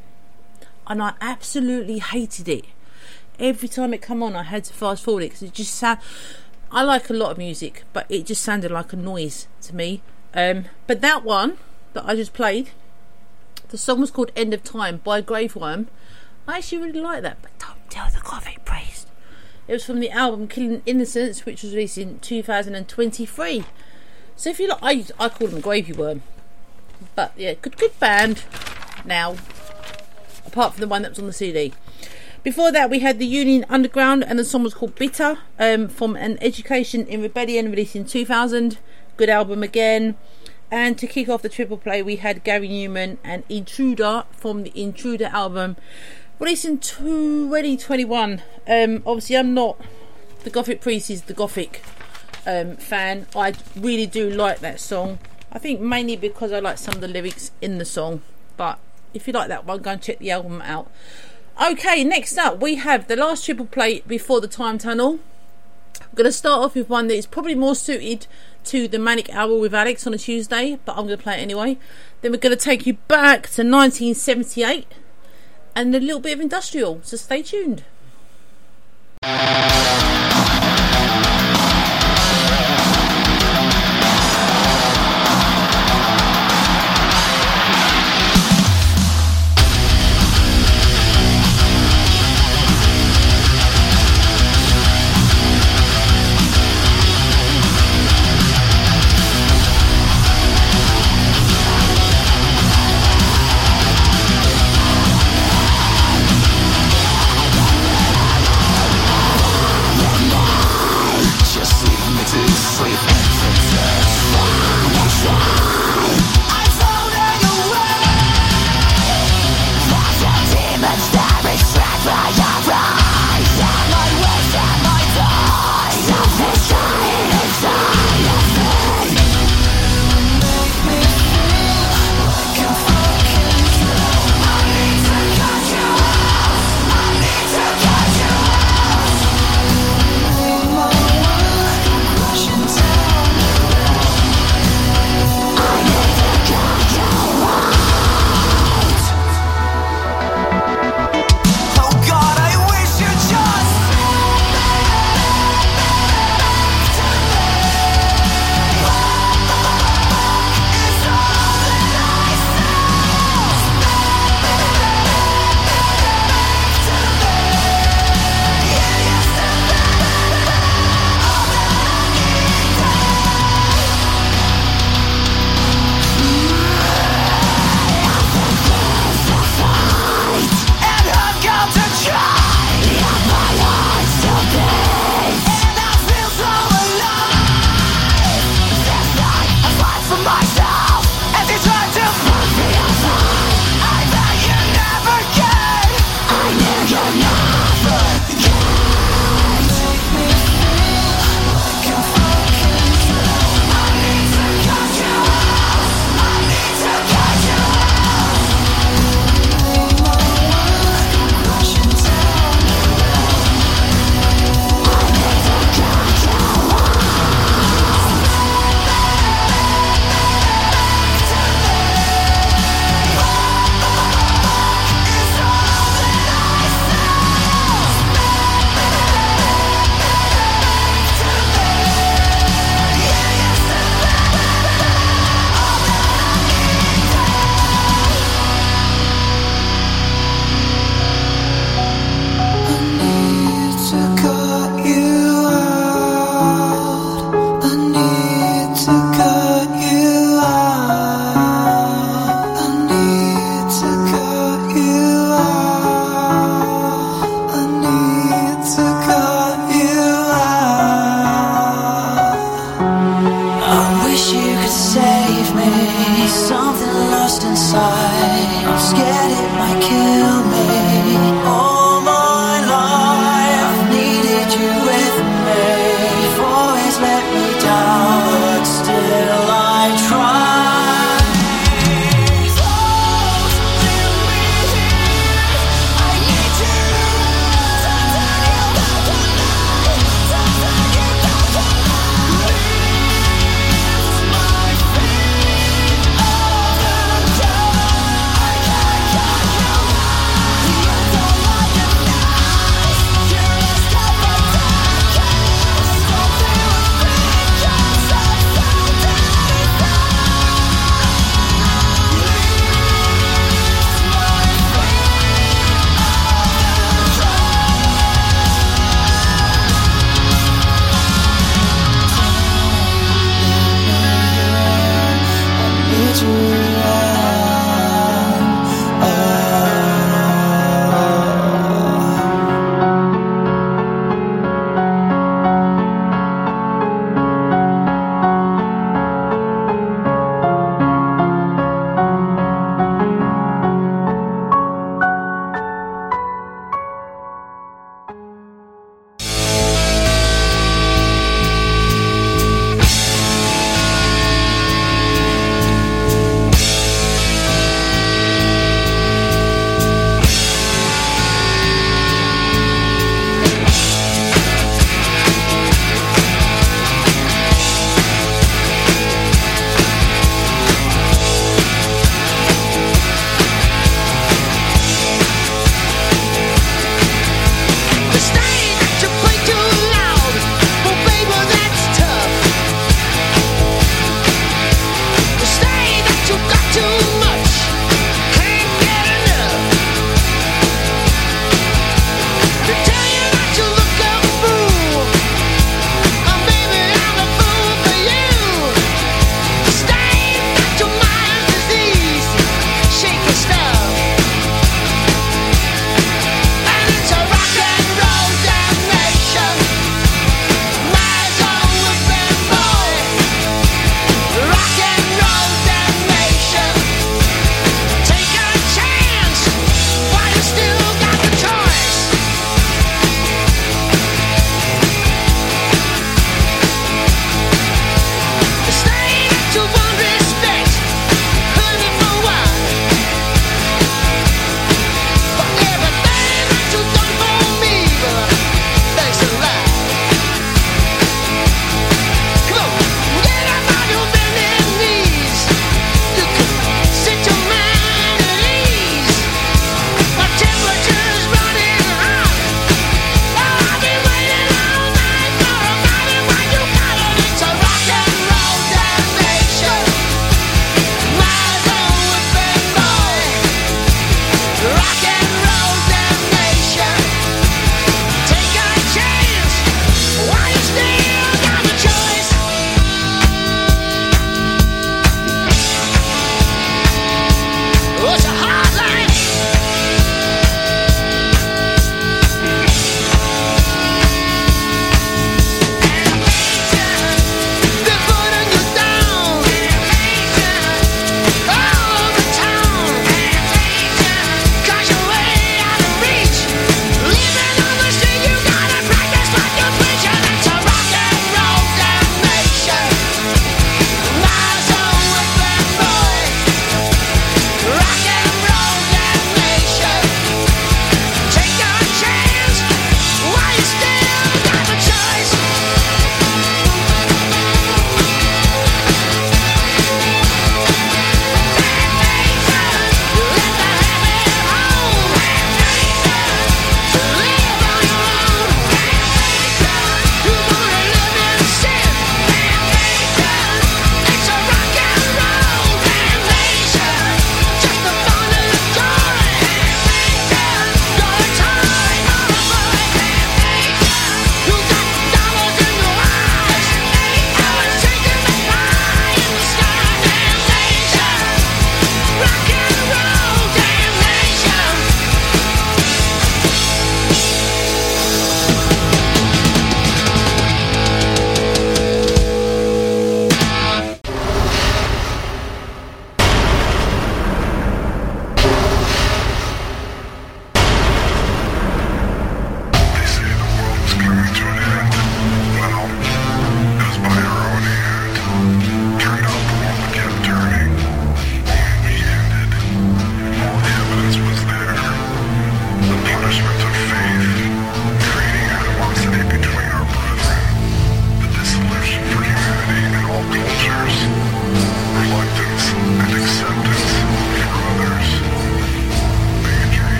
and 0.86 1.02
I 1.02 1.14
absolutely 1.20 1.98
hated 1.98 2.48
it. 2.48 2.64
Every 3.38 3.68
time 3.68 3.92
it 3.92 4.00
come 4.00 4.22
on, 4.22 4.34
I 4.34 4.44
had 4.44 4.64
to 4.64 4.72
fast 4.72 5.04
forward 5.04 5.24
it 5.24 5.30
because 5.30 5.42
it 5.42 5.52
just 5.52 5.74
sound. 5.74 5.98
I 6.70 6.82
like 6.82 7.10
a 7.10 7.12
lot 7.12 7.32
of 7.32 7.38
music, 7.38 7.84
but 7.92 8.06
it 8.08 8.26
just 8.26 8.42
sounded 8.42 8.70
like 8.70 8.92
a 8.92 8.96
noise 8.96 9.46
to 9.62 9.74
me. 9.74 10.02
Um, 10.34 10.66
but 10.86 11.00
that 11.00 11.24
one 11.24 11.58
that 11.96 12.06
I 12.06 12.14
just 12.14 12.32
played, 12.32 12.70
the 13.68 13.78
song 13.78 14.00
was 14.00 14.10
called 14.10 14.30
"End 14.36 14.54
of 14.54 14.62
Time" 14.62 15.00
by 15.02 15.20
Graveworm. 15.20 15.86
I 16.46 16.58
actually 16.58 16.82
really 16.82 17.00
like 17.00 17.22
that, 17.22 17.38
but 17.42 17.50
don't 17.58 17.90
tell 17.90 18.08
the 18.10 18.20
Gothic 18.20 18.64
Priest. 18.64 19.08
It 19.66 19.72
was 19.72 19.84
from 19.84 20.00
the 20.00 20.10
album 20.10 20.46
"Killing 20.46 20.82
Innocence," 20.86 21.44
which 21.44 21.62
was 21.62 21.72
released 21.72 21.98
in 21.98 22.20
2023. 22.20 23.64
So 24.36 24.50
if 24.50 24.60
you 24.60 24.68
like, 24.68 24.78
I 24.82 25.04
I 25.18 25.28
call 25.28 25.48
them 25.48 25.60
Gravy 25.60 25.92
Worm, 25.92 26.22
but 27.14 27.32
yeah, 27.36 27.54
good 27.54 27.76
good 27.76 27.98
band. 27.98 28.44
Now, 29.04 29.36
apart 30.46 30.74
from 30.74 30.80
the 30.82 30.88
one 30.88 31.02
that 31.02 31.10
was 31.10 31.18
on 31.18 31.26
the 31.26 31.32
CD. 31.32 31.72
Before 32.42 32.70
that, 32.70 32.90
we 32.90 33.00
had 33.00 33.18
the 33.18 33.26
Union 33.26 33.64
Underground, 33.68 34.22
and 34.22 34.38
the 34.38 34.44
song 34.44 34.62
was 34.62 34.74
called 34.74 34.94
Bitter 34.94 35.38
um, 35.58 35.88
from 35.88 36.14
An 36.14 36.38
Education 36.40 37.04
in 37.06 37.20
Rebellion, 37.22 37.70
released 37.70 37.96
in 37.96 38.04
2000. 38.04 38.78
Good 39.16 39.28
album 39.28 39.62
again. 39.62 40.14
And 40.70 40.98
to 40.98 41.06
kick 41.06 41.28
off 41.28 41.42
the 41.42 41.48
triple 41.48 41.78
play, 41.78 42.02
we 42.02 42.16
had 42.16 42.42
Gary 42.42 42.68
Numan 42.68 43.18
and 43.22 43.44
Intruder 43.48 44.24
from 44.32 44.64
the 44.64 44.72
Intruder 44.74 45.26
album, 45.26 45.76
released 46.38 46.64
in 46.64 46.78
2021. 46.78 48.42
Um, 48.68 49.02
obviously, 49.06 49.36
I'm 49.36 49.54
not 49.54 49.80
the 50.42 50.50
Gothic 50.50 50.80
Priest, 50.80 51.10
is 51.10 51.22
the 51.22 51.34
Gothic 51.34 51.82
um, 52.46 52.76
fan. 52.76 53.26
I 53.36 53.54
really 53.76 54.06
do 54.06 54.28
like 54.28 54.60
that 54.60 54.80
song. 54.80 55.18
I 55.52 55.58
think 55.58 55.80
mainly 55.80 56.16
because 56.16 56.52
I 56.52 56.58
like 56.58 56.78
some 56.78 56.94
of 56.94 57.00
the 57.00 57.08
lyrics 57.08 57.50
in 57.60 57.78
the 57.78 57.84
song. 57.84 58.22
But 58.56 58.78
if 59.14 59.26
you 59.26 59.32
like 59.32 59.48
that 59.48 59.64
one, 59.64 59.82
go 59.82 59.92
and 59.92 60.02
check 60.02 60.18
the 60.18 60.30
album 60.30 60.60
out. 60.62 60.90
Okay, 61.62 62.04
next 62.04 62.36
up 62.36 62.60
we 62.60 62.74
have 62.74 63.08
the 63.08 63.16
last 63.16 63.44
triple 63.44 63.66
play 63.66 64.00
before 64.06 64.40
the 64.40 64.48
time 64.48 64.78
tunnel. 64.78 65.20
I'm 66.00 66.08
going 66.14 66.26
to 66.26 66.32
start 66.32 66.62
off 66.62 66.74
with 66.74 66.90
one 66.90 67.08
that 67.08 67.14
is 67.14 67.26
probably 67.26 67.54
more 67.54 67.74
suited 67.74 68.26
to 68.66 68.88
the 68.88 68.98
Manic 68.98 69.30
Hour 69.30 69.58
with 69.58 69.74
Alex 69.74 70.06
on 70.06 70.14
a 70.14 70.18
Tuesday, 70.18 70.78
but 70.84 70.92
I'm 70.92 71.06
going 71.06 71.16
to 71.16 71.22
play 71.22 71.38
it 71.38 71.42
anyway. 71.42 71.78
Then 72.20 72.32
we're 72.32 72.38
going 72.38 72.56
to 72.56 72.62
take 72.62 72.86
you 72.86 72.94
back 73.08 73.42
to 73.50 73.62
1978 73.62 74.86
and 75.74 75.94
a 75.94 76.00
little 76.00 76.20
bit 76.20 76.32
of 76.32 76.40
industrial, 76.40 77.00
so 77.02 77.16
stay 77.16 77.42
tuned. 77.42 77.84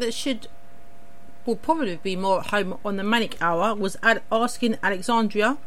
That 0.00 0.14
should 0.14 0.48
will 1.44 1.56
probably 1.56 1.96
be 1.96 2.16
more 2.16 2.40
at 2.40 2.46
home 2.46 2.78
on 2.84 2.96
the 2.96 3.04
Manic 3.04 3.40
Hour 3.40 3.74
was 3.74 3.96
Ad- 4.02 4.22
Asking 4.32 4.78
Alexandria. 4.82 5.58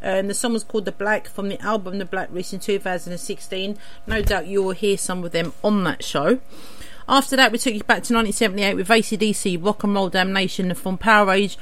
And 0.00 0.28
the 0.28 0.34
song 0.34 0.54
was 0.54 0.64
called 0.64 0.84
The 0.84 0.92
Black 0.92 1.28
from 1.28 1.48
the 1.48 1.60
album 1.60 1.98
The 1.98 2.04
Black, 2.04 2.30
released 2.30 2.54
in 2.54 2.60
2016. 2.60 3.78
No 4.06 4.22
doubt 4.22 4.46
you 4.46 4.62
will 4.62 4.72
hear 4.72 4.96
some 4.96 5.22
of 5.24 5.32
them 5.32 5.52
on 5.62 5.84
that 5.84 6.02
show. 6.02 6.40
After 7.08 7.36
that, 7.36 7.52
we 7.52 7.58
took 7.58 7.74
you 7.74 7.80
back 7.80 8.02
to 8.04 8.14
1978 8.14 8.74
with 8.74 8.88
ACDC 8.88 9.64
Rock 9.64 9.84
and 9.84 9.94
Roll 9.94 10.08
Damnation 10.08 10.74
from 10.74 10.96
Powerage, 10.96 11.56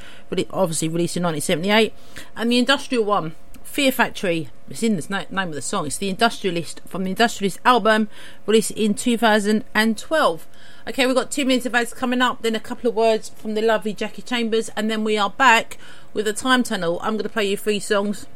obviously 0.50 0.88
released 0.88 1.16
in 1.16 1.24
1978. 1.24 1.92
And 2.36 2.52
the 2.52 2.58
industrial 2.58 3.04
one, 3.04 3.34
Fear 3.62 3.92
Factory, 3.92 4.48
it's 4.68 4.82
in 4.82 4.96
the 4.96 5.26
name 5.30 5.48
of 5.48 5.54
the 5.54 5.62
song, 5.62 5.86
it's 5.86 5.98
the 5.98 6.08
Industrialist 6.08 6.80
from 6.86 7.04
the 7.04 7.10
Industrialist 7.10 7.58
album, 7.64 8.08
released 8.46 8.72
in 8.72 8.94
2012. 8.94 10.46
Okay, 10.88 11.04
we've 11.04 11.14
got 11.14 11.30
two 11.30 11.44
minutes 11.44 11.66
of 11.66 11.74
ads 11.74 11.92
coming 11.92 12.22
up, 12.22 12.40
then 12.40 12.56
a 12.56 12.60
couple 12.60 12.88
of 12.88 12.96
words 12.96 13.28
from 13.28 13.52
the 13.52 13.60
lovely 13.60 13.92
Jackie 13.92 14.22
Chambers, 14.22 14.70
and 14.70 14.90
then 14.90 15.04
we 15.04 15.18
are 15.18 15.28
back 15.28 15.76
with 16.14 16.24
the 16.24 16.32
Time 16.32 16.62
Tunnel. 16.62 16.98
I'm 17.02 17.14
going 17.14 17.24
to 17.24 17.28
play 17.28 17.44
you 17.50 17.56
three 17.58 17.80
songs 17.80 18.26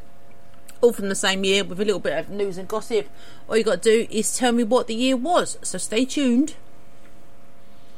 all 0.82 0.92
from 0.92 1.08
the 1.08 1.14
same 1.14 1.42
year 1.44 1.64
with 1.64 1.80
a 1.80 1.84
little 1.86 2.00
bit 2.00 2.18
of 2.18 2.28
news 2.28 2.58
and 2.58 2.68
gossip. 2.68 3.08
All 3.48 3.56
you 3.56 3.64
got 3.64 3.82
to 3.82 4.06
do 4.06 4.06
is 4.10 4.36
tell 4.36 4.52
me 4.52 4.62
what 4.62 4.88
the 4.88 4.94
year 4.94 5.16
was. 5.16 5.56
So 5.62 5.78
stay 5.78 6.04
tuned. 6.04 6.54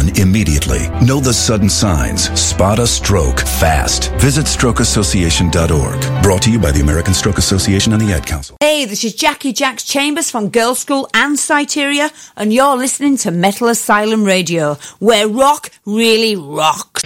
immediately. 0.00 0.88
Know 1.04 1.20
the 1.20 1.32
sudden 1.32 1.68
signs. 1.68 2.30
Spot 2.38 2.78
a 2.78 2.86
stroke 2.86 3.40
fast. 3.40 4.12
Visit 4.20 4.46
strokeassociation.org. 4.46 6.22
Brought 6.22 6.42
to 6.42 6.50
you 6.52 6.58
by 6.58 6.70
the 6.70 6.80
American 6.80 7.14
Stroke 7.14 7.38
Association 7.38 7.92
and 7.92 8.02
the 8.02 8.12
Ad 8.12 8.26
Council. 8.26 8.56
Hey, 8.60 8.84
this 8.84 9.04
is 9.04 9.14
Jackie 9.14 9.52
Jacks 9.52 9.84
Chambers 9.84 10.30
from 10.30 10.50
Girlschool 10.50 11.08
and 11.14 11.38
Syteria, 11.38 12.10
and 12.36 12.52
you're 12.52 12.76
listening 12.76 13.16
to 13.18 13.30
Metal 13.30 13.68
Asylum 13.68 14.24
Radio, 14.24 14.74
where 14.98 15.26
rock 15.26 15.70
really 15.84 16.36
rocks. 16.36 17.02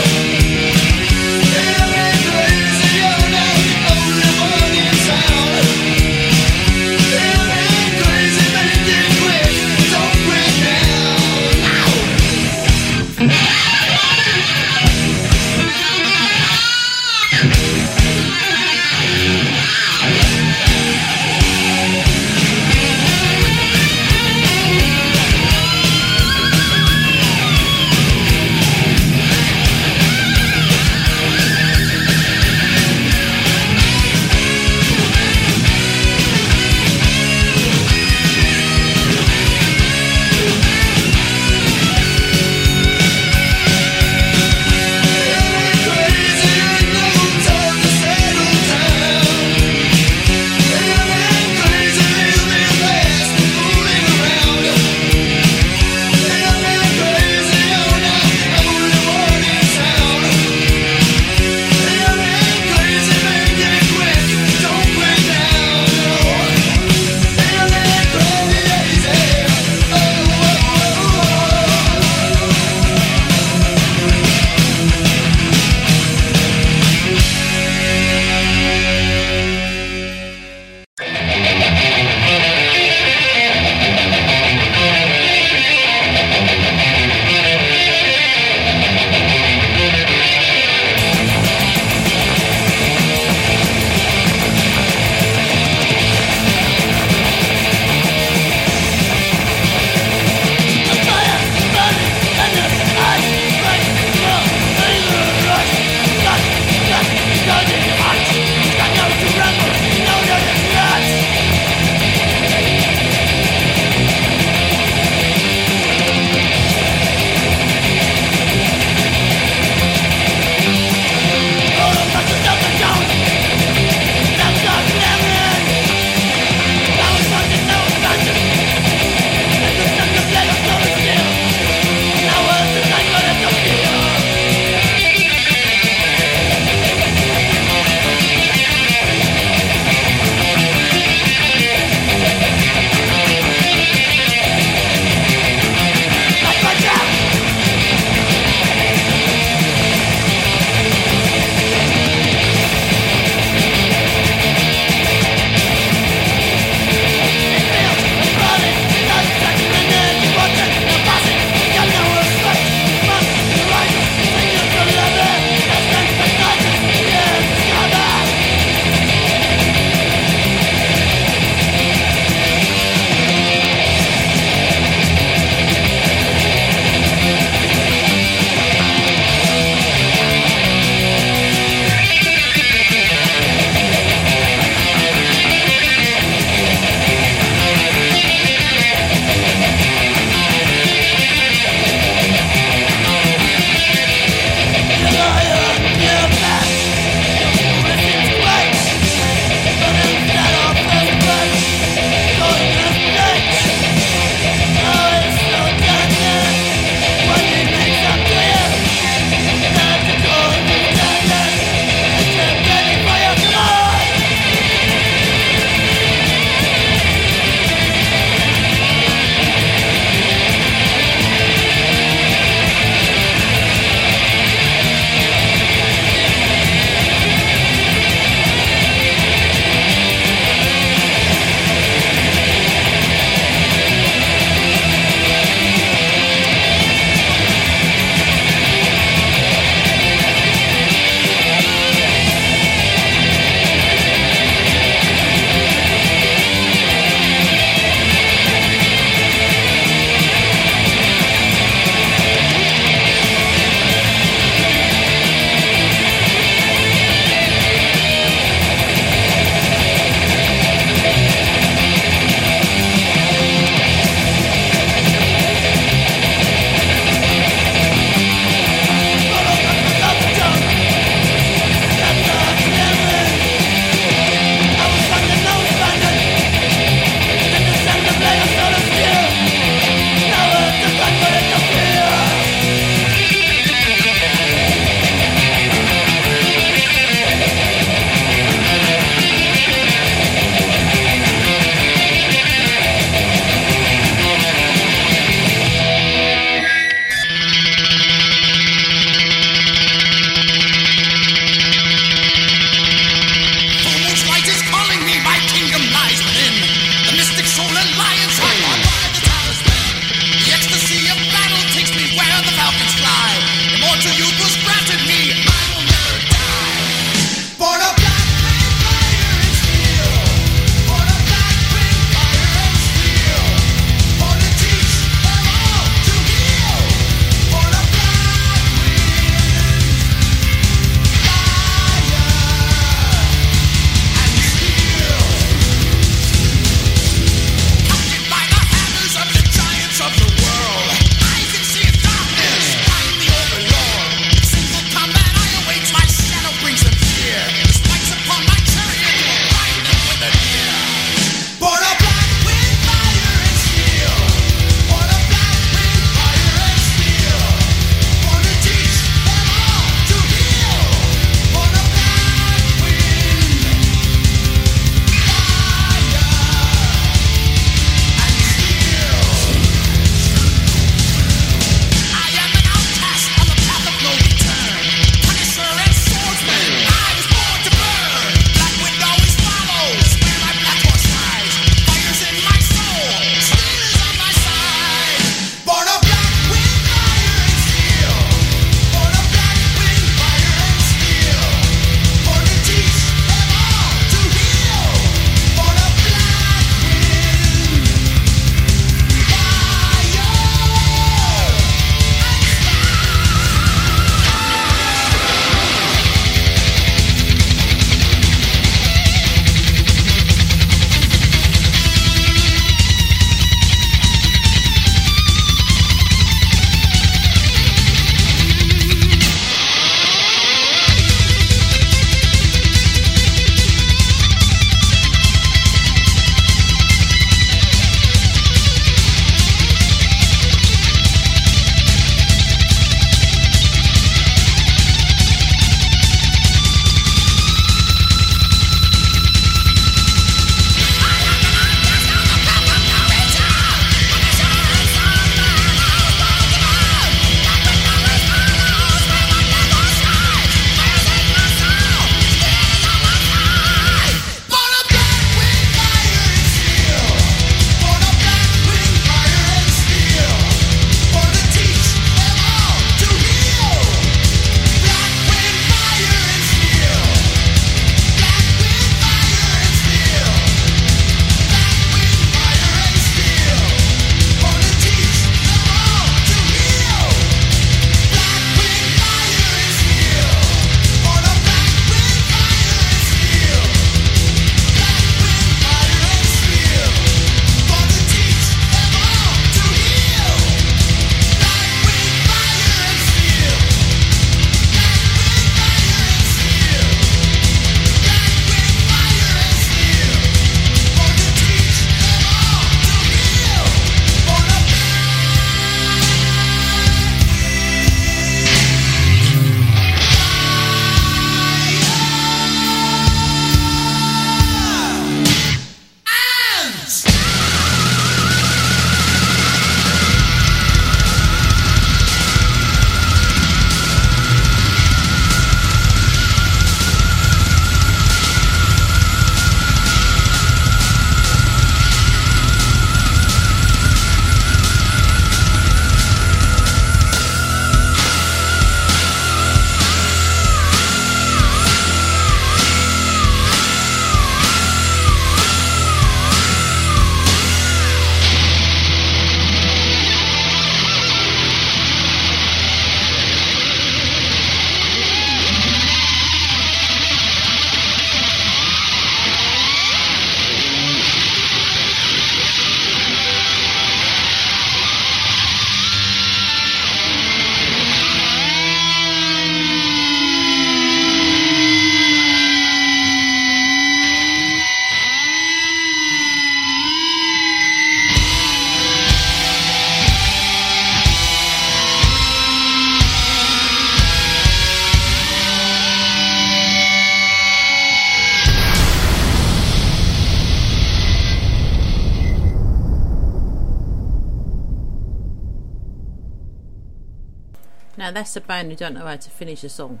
That's 598.18 598.34
a 598.34 598.40
band 598.40 598.72
who 598.72 598.76
don't 598.76 598.94
know 598.94 599.06
how 599.06 599.14
to 599.14 599.30
finish 599.30 599.62
a 599.62 599.68
song. 599.68 600.00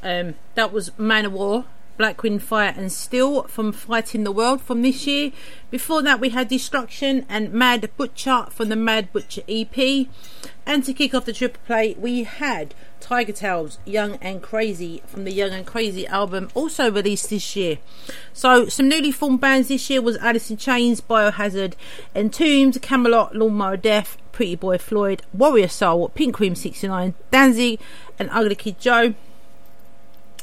Um, 0.00 0.36
that 0.54 0.72
was 0.72 0.90
Manowar, 0.90 1.64
Black 1.96 2.22
Wind 2.22 2.40
Fire 2.40 2.72
and 2.76 2.92
Steel 2.92 3.42
from 3.48 3.72
Fighting 3.72 4.22
the 4.22 4.30
World 4.30 4.62
from 4.62 4.82
this 4.82 5.08
year. 5.08 5.32
Before 5.68 6.00
that, 6.02 6.20
we 6.20 6.28
had 6.28 6.46
Destruction 6.46 7.26
and 7.28 7.52
Mad 7.52 7.90
Butcher 7.96 8.46
from 8.50 8.68
the 8.68 8.76
Mad 8.76 9.12
Butcher 9.12 9.42
EP. 9.48 10.06
And 10.68 10.84
to 10.84 10.92
kick 10.92 11.14
off 11.14 11.24
the 11.24 11.32
triple 11.32 11.62
play, 11.66 11.96
we 11.98 12.24
had 12.24 12.74
Tigertailz 13.00 13.78
Young 13.86 14.16
and 14.16 14.42
Crazy 14.42 15.02
from 15.06 15.24
the 15.24 15.32
Young 15.32 15.52
and 15.52 15.66
Crazy 15.66 16.06
album, 16.06 16.50
also 16.52 16.90
released 16.90 17.30
this 17.30 17.56
year. 17.56 17.78
So, 18.34 18.66
some 18.66 18.86
newly 18.86 19.10
formed 19.10 19.40
bands 19.40 19.68
this 19.68 19.88
year 19.88 20.02
was 20.02 20.18
Alice 20.18 20.50
in 20.50 20.58
Chains, 20.58 21.00
Biohazard, 21.00 21.72
Entombed, 22.14 22.82
Kamelot, 22.82 23.32
Lawnmower 23.32 23.78
Death, 23.78 24.18
Pretty 24.30 24.56
Boy 24.56 24.76
Floyd, 24.76 25.22
Warrior 25.32 25.68
Soul, 25.68 26.10
Pink 26.10 26.34
Cream 26.34 26.54
69, 26.54 27.14
Danzig, 27.30 27.80
and 28.18 28.28
Ugly 28.30 28.56
Kid 28.56 28.78
Joe. 28.78 29.14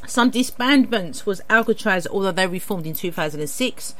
Some 0.08 0.32
disbandments 0.32 1.28
was 1.28 1.42
Alcatraz, 1.52 2.08
although 2.08 2.32
they 2.32 2.48
reformed 2.48 2.88
in 2.88 2.96
2006. 2.96 3.94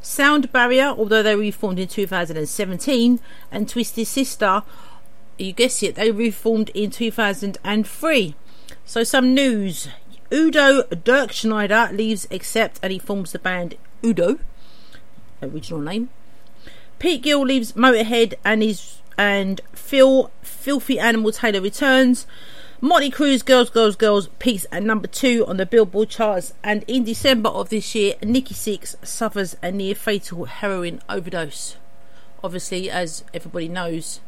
Sound 0.00 0.52
Barrier, 0.52 0.94
although 0.96 1.24
they 1.24 1.34
reformed 1.34 1.80
in 1.80 1.88
2017, 1.88 3.18
and 3.50 3.68
Twisted 3.68 4.06
Sister, 4.06 4.62
you 5.42 5.52
guessed 5.52 5.82
it, 5.82 5.94
they 5.94 6.10
reformed 6.10 6.70
in 6.70 6.90
2003. 6.90 8.34
So 8.84 9.04
some 9.04 9.34
news: 9.34 9.88
Udo 10.32 10.82
Dirkschneider 10.84 11.96
leaves 11.96 12.26
Accept 12.30 12.80
and 12.82 12.92
he 12.92 12.98
forms 12.98 13.32
the 13.32 13.38
band 13.38 13.76
Udo, 14.04 14.38
original 15.42 15.80
name. 15.80 16.08
Pete 16.98 17.22
Gill 17.22 17.44
leaves 17.44 17.72
Motorhead 17.72 18.34
and 18.44 18.62
is 18.62 18.98
and 19.18 19.60
Phil 19.72 20.30
Filthy 20.42 20.98
Animal 20.98 21.32
Taylor 21.32 21.60
returns. 21.60 22.26
Motley 22.80 23.10
Crue's 23.10 23.44
Girls, 23.44 23.70
Girls, 23.70 23.94
Girls 23.94 24.28
peaks 24.40 24.66
at 24.72 24.82
number 24.82 25.06
two 25.06 25.46
on 25.46 25.56
the 25.56 25.64
Billboard 25.64 26.08
charts, 26.08 26.52
and 26.64 26.82
in 26.88 27.04
December 27.04 27.48
of 27.48 27.68
this 27.68 27.94
year, 27.94 28.14
Nikki 28.24 28.54
Sixx 28.54 28.96
suffers 29.06 29.56
a 29.62 29.70
near 29.70 29.94
fatal 29.94 30.46
heroin 30.46 31.00
overdose. 31.08 31.76
Obviously, 32.42 32.90
as 32.90 33.22
everybody 33.32 33.68
knows, 33.68 34.18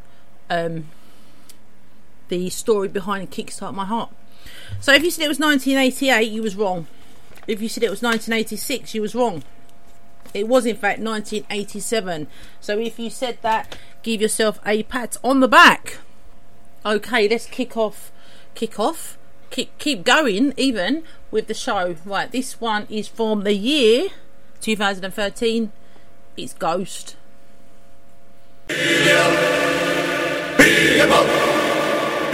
um, 0.49 0.87
the 2.29 2.49
story 2.49 2.87
behind 2.87 3.31
Kickstart 3.31 3.73
My 3.73 3.85
Heart. 3.85 4.09
So, 4.79 4.93
if 4.93 5.03
you 5.03 5.11
said 5.11 5.25
it 5.25 5.29
was 5.29 5.39
1988, 5.39 6.31
you 6.31 6.41
was 6.41 6.55
wrong. 6.55 6.87
If 7.47 7.61
you 7.61 7.69
said 7.69 7.83
it 7.83 7.89
was 7.89 8.01
1986, 8.01 8.95
you 8.95 9.01
was 9.01 9.15
wrong. 9.15 9.43
It 10.33 10.47
was 10.47 10.65
in 10.65 10.75
fact 10.75 10.99
1987. 10.99 12.27
So, 12.59 12.77
if 12.77 12.99
you 12.99 13.09
said 13.09 13.37
that, 13.41 13.77
give 14.03 14.21
yourself 14.21 14.59
a 14.65 14.83
pat 14.83 15.17
on 15.23 15.39
the 15.39 15.47
back. 15.47 15.97
Okay, 16.85 17.27
let's 17.27 17.45
kick 17.45 17.75
off 17.77 18.11
kick 18.55 18.79
off, 18.79 19.17
keep 19.51 19.77
keep 19.77 20.03
going 20.03 20.53
even 20.57 21.03
with 21.29 21.47
the 21.47 21.53
show. 21.53 21.95
Right, 22.05 22.31
this 22.31 22.59
one 22.59 22.87
is 22.89 23.07
from 23.07 23.43
the 23.43 23.53
year 23.53 24.09
2013. 24.61 25.71
It's 26.37 26.53
Ghost. 26.53 27.15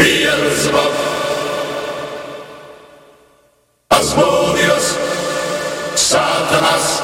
Beelzebub, 0.02 0.94
Asmodeus, 3.88 4.98
Satanas, 5.94 7.03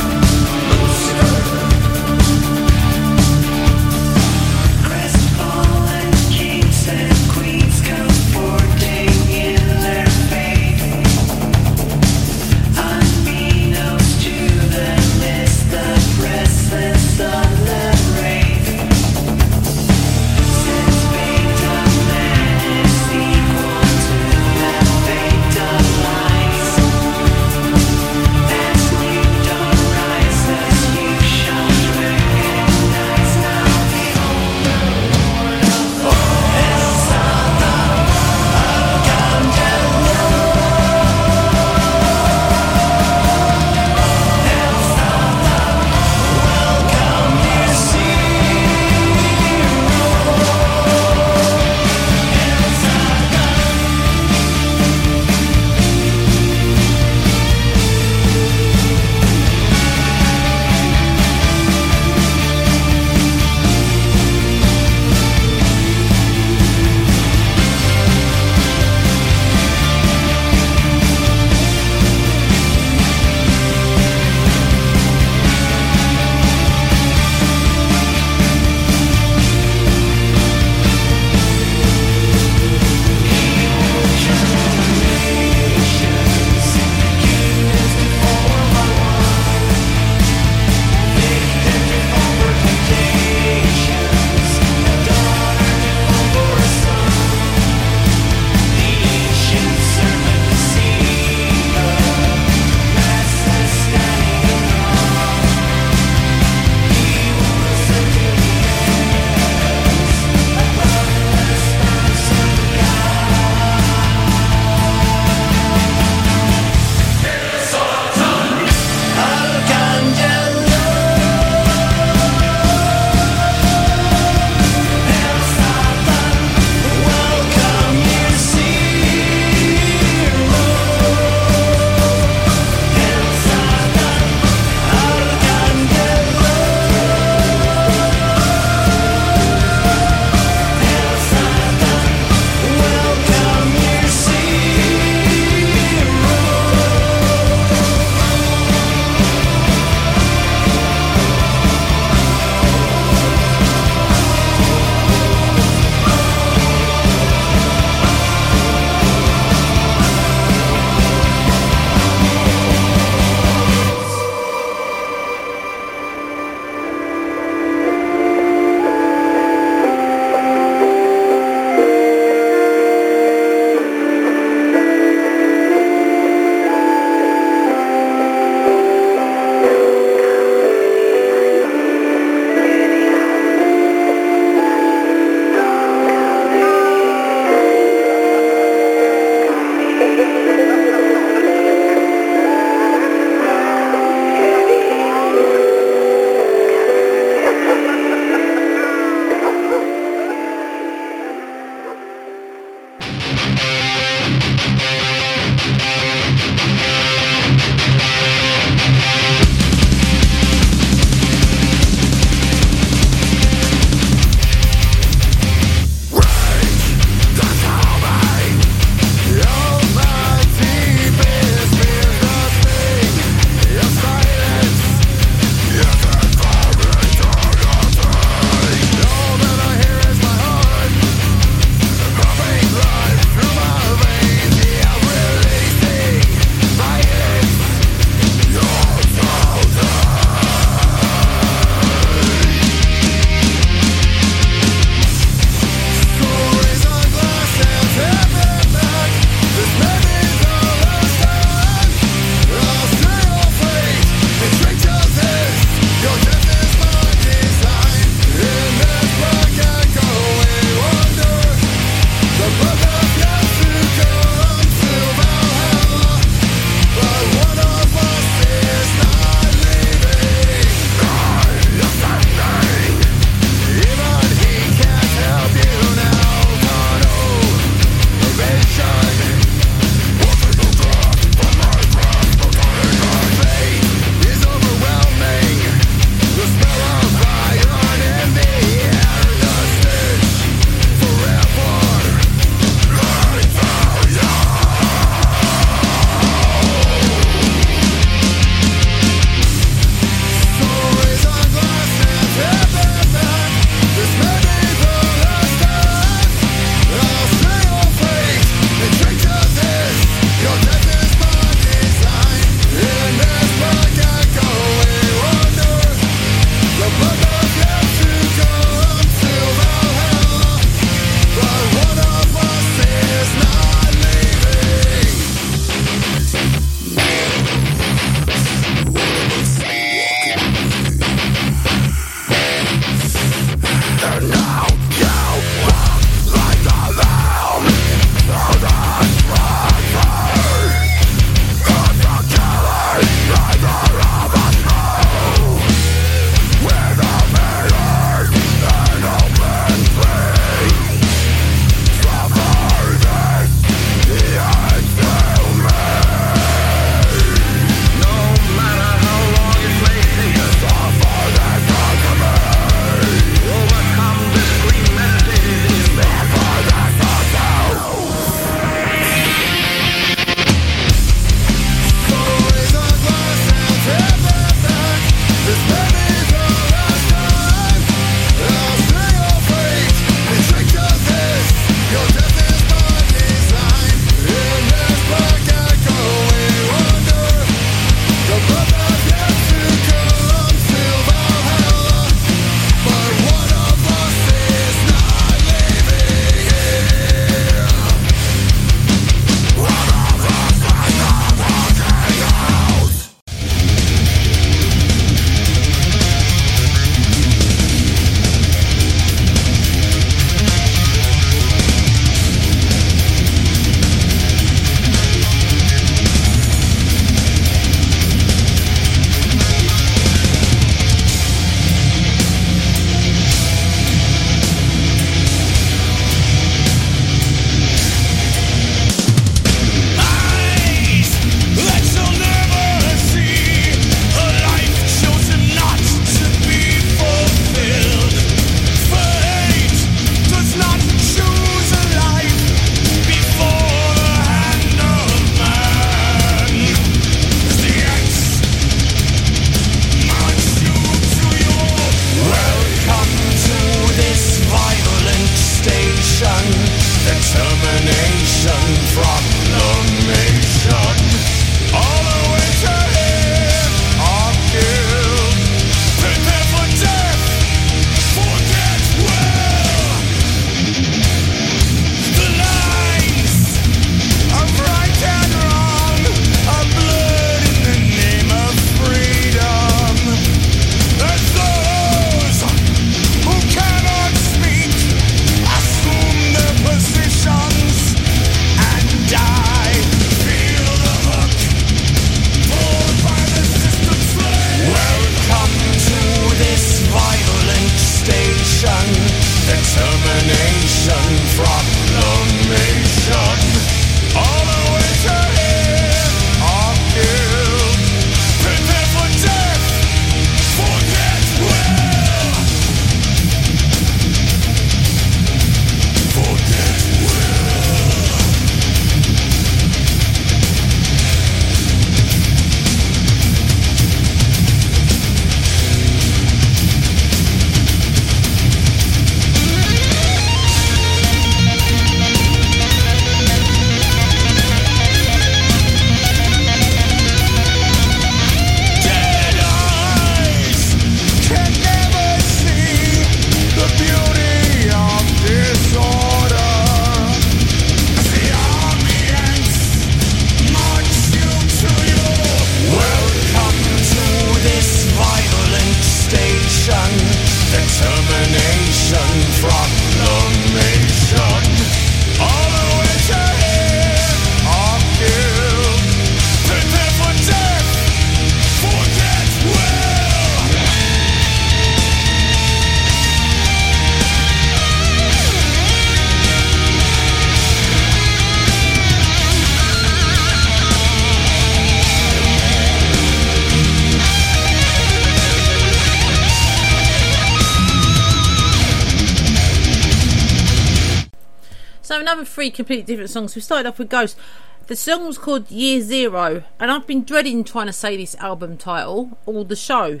three 592.42 592.50
completely 592.50 592.82
different 592.82 593.08
songs. 593.08 593.36
We 593.36 593.40
started 593.40 593.68
off 593.68 593.78
with 593.78 593.88
Ghost. 593.88 594.18
The 594.66 594.74
song 594.74 595.06
was 595.06 595.16
called 595.16 595.48
Year 595.48 595.80
Zero, 595.80 596.42
and 596.58 596.72
I've 596.72 596.88
been 596.88 597.04
dreading 597.04 597.44
trying 597.44 597.68
to 597.68 597.72
say 597.72 597.96
this 597.96 598.16
album 598.16 598.56
title 598.56 599.16
or 599.26 599.44
the 599.44 599.54
show. 599.54 600.00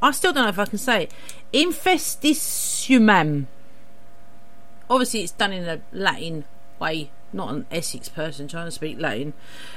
I 0.00 0.12
still 0.12 0.32
don't 0.32 0.44
know 0.44 0.50
if 0.50 0.60
I 0.60 0.66
can 0.66 0.78
say 0.78 1.02
it. 1.04 1.12
Obviously, 4.88 5.22
it's 5.22 5.32
done 5.32 5.52
in 5.52 5.64
a 5.64 5.80
Latin 5.92 6.44
way, 6.78 7.10
not 7.32 7.52
an 7.52 7.66
Essex 7.72 8.08
person 8.08 8.46
trying 8.46 8.66
to 8.66 8.70
speak 8.70 9.00
Latin. 9.00 9.32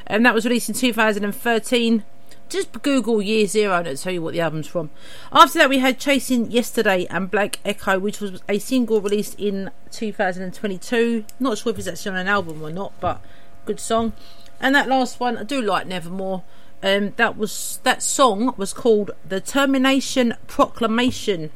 And 0.05 0.23
that 0.27 0.35
was 0.35 0.45
released 0.45 0.69
in 0.69 0.75
2013. 0.75 2.03
Just 2.47 2.81
Google 2.83 3.21
Year 3.21 3.47
Zero 3.47 3.77
and 3.77 3.87
it'll 3.87 4.01
tell 4.01 4.13
you 4.13 4.21
what 4.21 4.33
the 4.33 4.41
album's 4.41 4.67
from. 4.67 4.91
After 5.31 5.59
that, 5.59 5.69
we 5.69 5.79
had 5.79 5.99
Chasing 5.99 6.51
Yesterday 6.51 7.07
and 7.09 7.29
Black 7.29 7.59
Echo, 7.65 7.97
which 7.97 8.19
was 8.19 8.41
a 8.47 8.59
single 8.59 9.01
released 9.01 9.39
in 9.39 9.71
2022. 9.91 11.25
Not 11.39 11.57
sure 11.57 11.71
if 11.71 11.79
it's 11.79 11.87
actually 11.87 12.11
on 12.11 12.17
an 12.17 12.27
album 12.27 12.61
or 12.61 12.69
not, 12.69 12.93
but 12.99 13.21
good 13.65 13.79
song. 13.79 14.13
And 14.59 14.75
that 14.75 14.87
last 14.87 15.19
one, 15.19 15.37
I 15.37 15.43
do 15.43 15.61
like 15.61 15.87
Nevermore. 15.87 16.43
Um, 16.83 17.13
that 17.17 17.35
was 17.35 17.79
that 17.83 18.03
song 18.03 18.53
was 18.57 18.73
called 18.73 19.11
"The 19.27 19.41
Termination 19.41 20.35
Proclamation" 20.45 21.51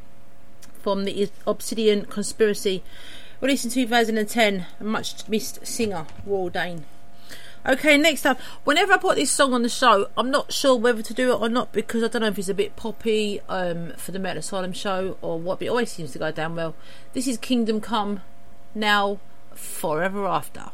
from 0.81 1.05
the 1.05 1.29
Obsidian 1.45 2.05
Conspiracy, 2.05 2.83
released 3.41 3.65
in 3.65 3.71
2010. 3.71 4.65
A 4.79 4.83
much 4.83 5.27
missed 5.27 5.65
singer, 5.67 6.07
Warrel 6.25 6.49
Dane. 6.49 6.85
Okay, 7.67 7.97
next 7.97 8.25
up, 8.25 8.39
whenever 8.63 8.93
I 8.93 8.97
put 8.97 9.17
this 9.17 9.31
song 9.31 9.53
on 9.53 9.63
the 9.63 9.69
show, 9.69 10.07
I'm 10.15 10.31
not 10.31 10.53
sure 10.53 10.77
whether 10.77 11.01
to 11.01 11.13
do 11.13 11.33
it 11.33 11.41
or 11.41 11.49
not 11.49 11.73
because 11.73 12.03
I 12.03 12.07
don't 12.07 12.21
know 12.21 12.29
if 12.29 12.39
it's 12.39 12.47
a 12.47 12.53
bit 12.53 12.77
poppy 12.77 13.41
um, 13.49 13.91
for 13.97 14.13
the 14.13 14.19
Metal 14.19 14.39
Asylum 14.39 14.71
show 14.71 15.17
or 15.21 15.37
what, 15.37 15.59
but 15.59 15.65
it 15.65 15.69
always 15.69 15.91
seems 15.91 16.11
to 16.13 16.19
go 16.19 16.31
down 16.31 16.55
well. 16.55 16.73
This 17.11 17.27
is 17.27 17.37
Kingdom 17.37 17.81
Come, 17.81 18.21
now 18.73 19.19
forever 19.53 20.25
after. 20.25 20.71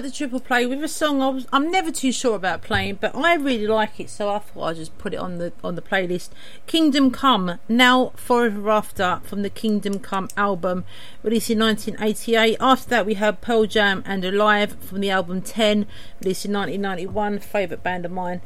Started 0.00 0.12
the 0.14 0.16
triple 0.16 0.40
play 0.40 0.64
with 0.64 0.82
a 0.82 0.88
song 0.88 1.18
was, 1.18 1.46
I'm 1.52 1.70
never 1.70 1.90
too 1.90 2.10
sure 2.10 2.34
about 2.34 2.62
playing, 2.62 2.96
but 3.02 3.14
I 3.14 3.34
really 3.34 3.66
like 3.66 4.00
it, 4.00 4.08
so 4.08 4.30
I 4.30 4.38
thought 4.38 4.68
I'd 4.68 4.76
just 4.76 4.96
put 4.96 5.12
it 5.12 5.18
on 5.18 5.36
the 5.36 5.52
on 5.62 5.74
the 5.74 5.82
playlist. 5.82 6.30
Kingdom 6.66 7.10
Come, 7.10 7.58
Now 7.68 8.12
Forever 8.16 8.70
After, 8.70 9.20
from 9.24 9.42
the 9.42 9.50
Kingdom 9.50 9.98
Come 9.98 10.28
album, 10.38 10.86
released 11.22 11.50
in 11.50 11.58
1988. 11.58 12.56
After 12.60 12.88
that, 12.88 13.04
we 13.04 13.14
had 13.14 13.42
Pearl 13.42 13.66
Jam 13.66 14.02
and 14.06 14.24
Alive 14.24 14.76
from 14.80 15.00
the 15.00 15.10
album 15.10 15.42
10, 15.42 15.86
released 16.22 16.46
in 16.46 16.54
1991. 16.54 17.38
Favourite 17.38 17.82
band 17.82 18.06
of 18.06 18.12
mine. 18.12 18.40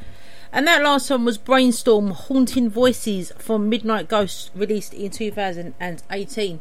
And 0.53 0.67
that 0.67 0.83
last 0.83 1.09
one 1.09 1.25
was 1.25 1.39
Brainstorm, 1.39 2.11
Haunting 2.11 2.69
Voices 2.69 3.33
from 3.39 3.69
Midnight 3.69 4.09
Ghost, 4.09 4.51
released 4.57 4.93
in 4.93 5.13
2018. 5.13 6.61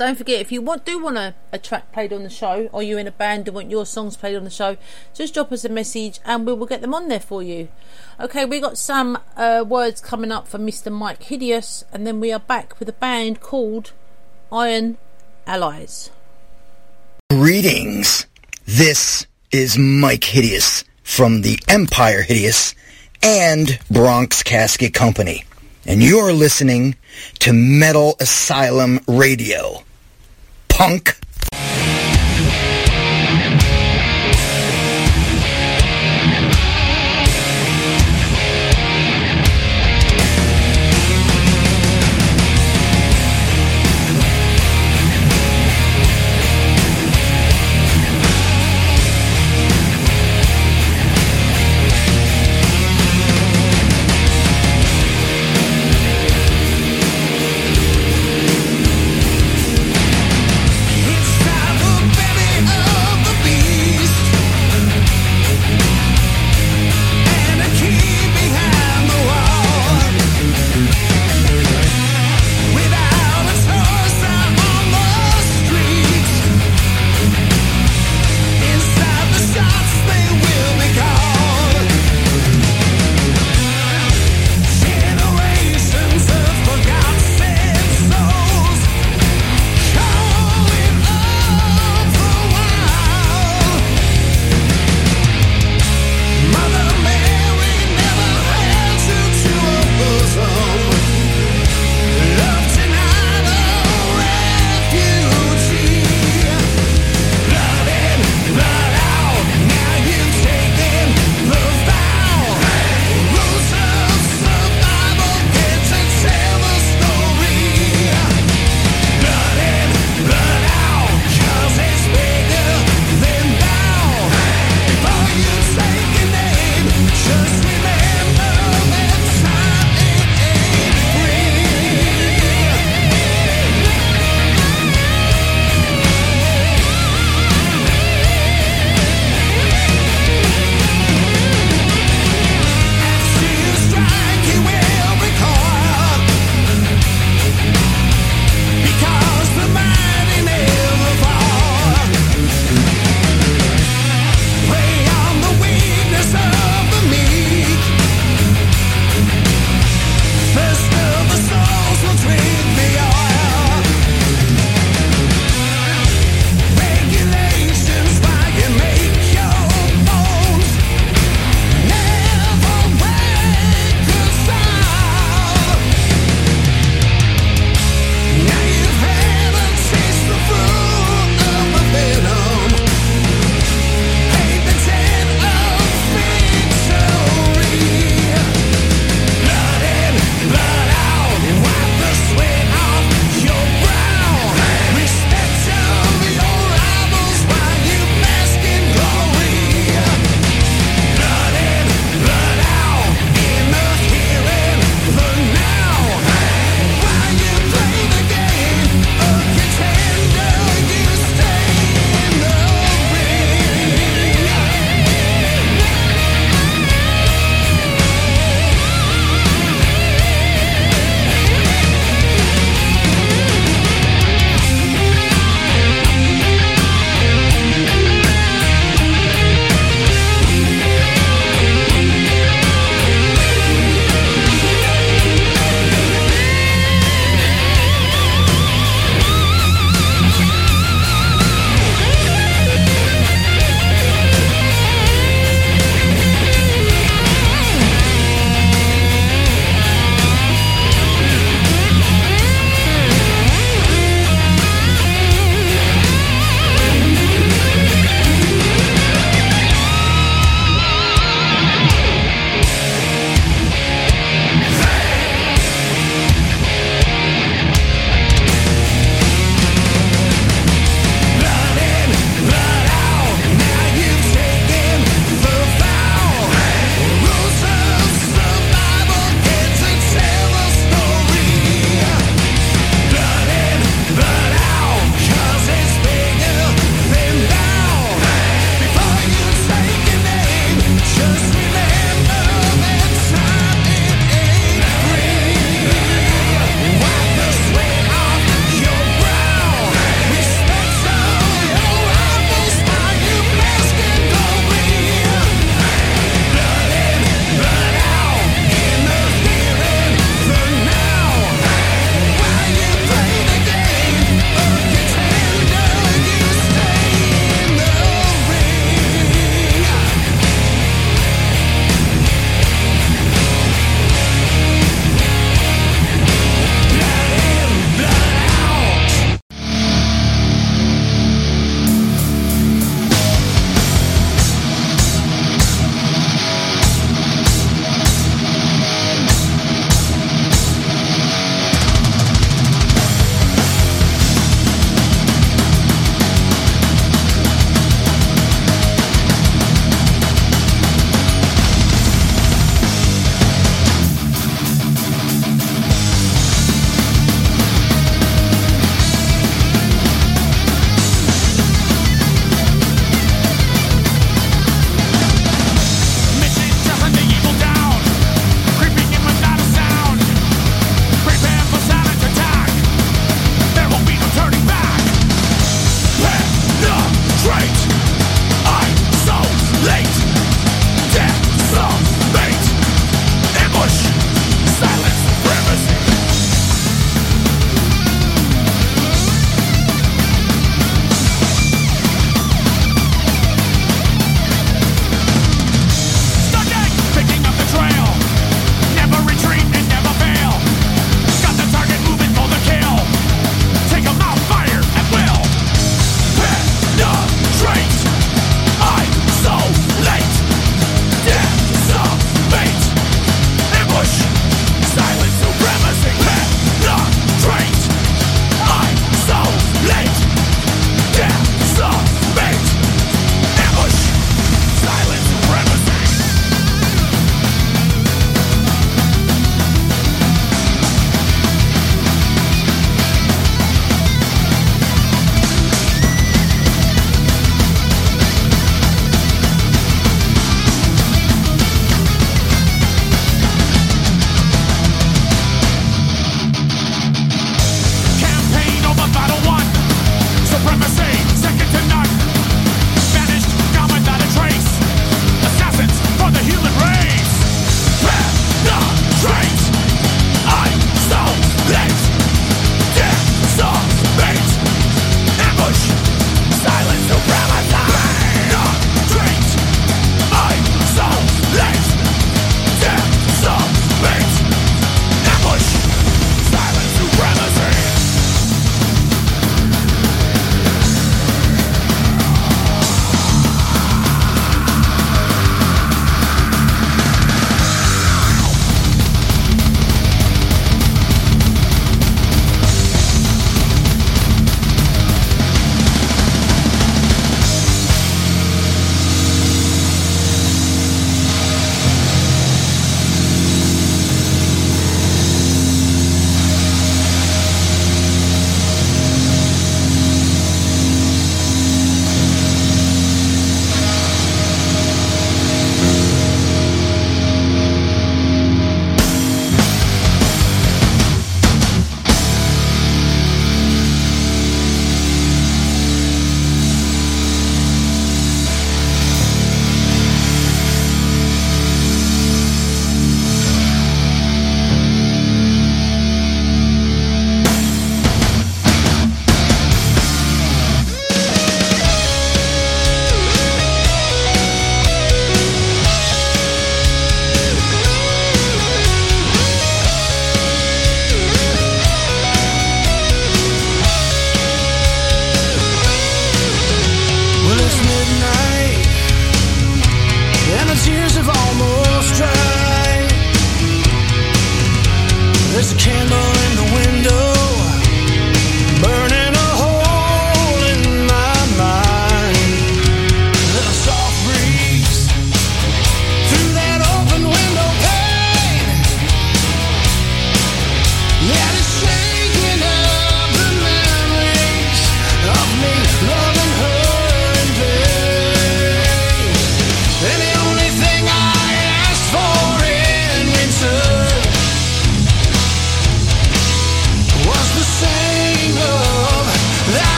Don't 0.00 0.16
forget, 0.16 0.40
if 0.40 0.50
you 0.50 0.62
want 0.62 0.86
do 0.86 0.98
want 0.98 1.18
a, 1.18 1.34
a 1.52 1.58
track 1.58 1.92
played 1.92 2.10
on 2.10 2.22
the 2.22 2.30
show, 2.30 2.70
or 2.72 2.82
you're 2.82 2.98
in 2.98 3.06
a 3.06 3.10
band 3.10 3.46
and 3.46 3.54
want 3.54 3.70
your 3.70 3.84
songs 3.84 4.16
played 4.16 4.34
on 4.34 4.44
the 4.44 4.48
show, 4.48 4.78
just 5.12 5.34
drop 5.34 5.52
us 5.52 5.62
a 5.62 5.68
message 5.68 6.20
and 6.24 6.46
we 6.46 6.54
will 6.54 6.64
get 6.64 6.80
them 6.80 6.94
on 6.94 7.08
there 7.08 7.20
for 7.20 7.42
you. 7.42 7.68
Okay, 8.18 8.46
we 8.46 8.60
got 8.60 8.78
some 8.78 9.18
uh, 9.36 9.62
words 9.68 10.00
coming 10.00 10.32
up 10.32 10.48
for 10.48 10.56
Mr. 10.56 10.90
Mike 10.90 11.24
Hideous, 11.24 11.84
and 11.92 12.06
then 12.06 12.18
we 12.18 12.32
are 12.32 12.40
back 12.40 12.80
with 12.80 12.88
a 12.88 12.94
band 12.94 13.42
called 13.42 13.92
Iron 14.50 14.96
Allies. 15.46 16.08
Greetings. 17.28 18.26
This 18.64 19.26
is 19.52 19.76
Mike 19.76 20.24
Hideous 20.24 20.82
from 21.02 21.42
the 21.42 21.58
Empire 21.68 22.22
Hideous 22.22 22.74
and 23.22 23.78
Bronx 23.90 24.42
Casket 24.42 24.94
Company. 24.94 25.44
And 25.84 26.02
you're 26.02 26.32
listening 26.32 26.96
to 27.40 27.52
Metal 27.52 28.16
Asylum 28.18 29.00
Radio. 29.06 29.84
Punk. 30.80 31.19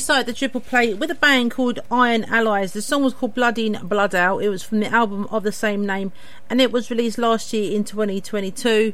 Started 0.00 0.26
the 0.26 0.32
triple 0.32 0.60
play 0.60 0.92
with 0.94 1.10
a 1.10 1.14
band 1.14 1.52
called 1.52 1.78
Iron 1.90 2.24
Allies. 2.24 2.72
The 2.72 2.82
song 2.82 3.04
was 3.04 3.14
called 3.14 3.34
Blood 3.34 3.58
In, 3.58 3.78
Blood 3.82 4.14
Out. 4.14 4.38
It 4.42 4.48
was 4.48 4.62
from 4.62 4.80
the 4.80 4.92
album 4.92 5.28
of 5.30 5.44
the 5.44 5.52
same 5.52 5.86
name 5.86 6.12
and 6.48 6.60
it 6.60 6.72
was 6.72 6.90
released 6.90 7.18
last 7.18 7.52
year 7.52 7.72
in 7.72 7.84
2022. 7.84 8.92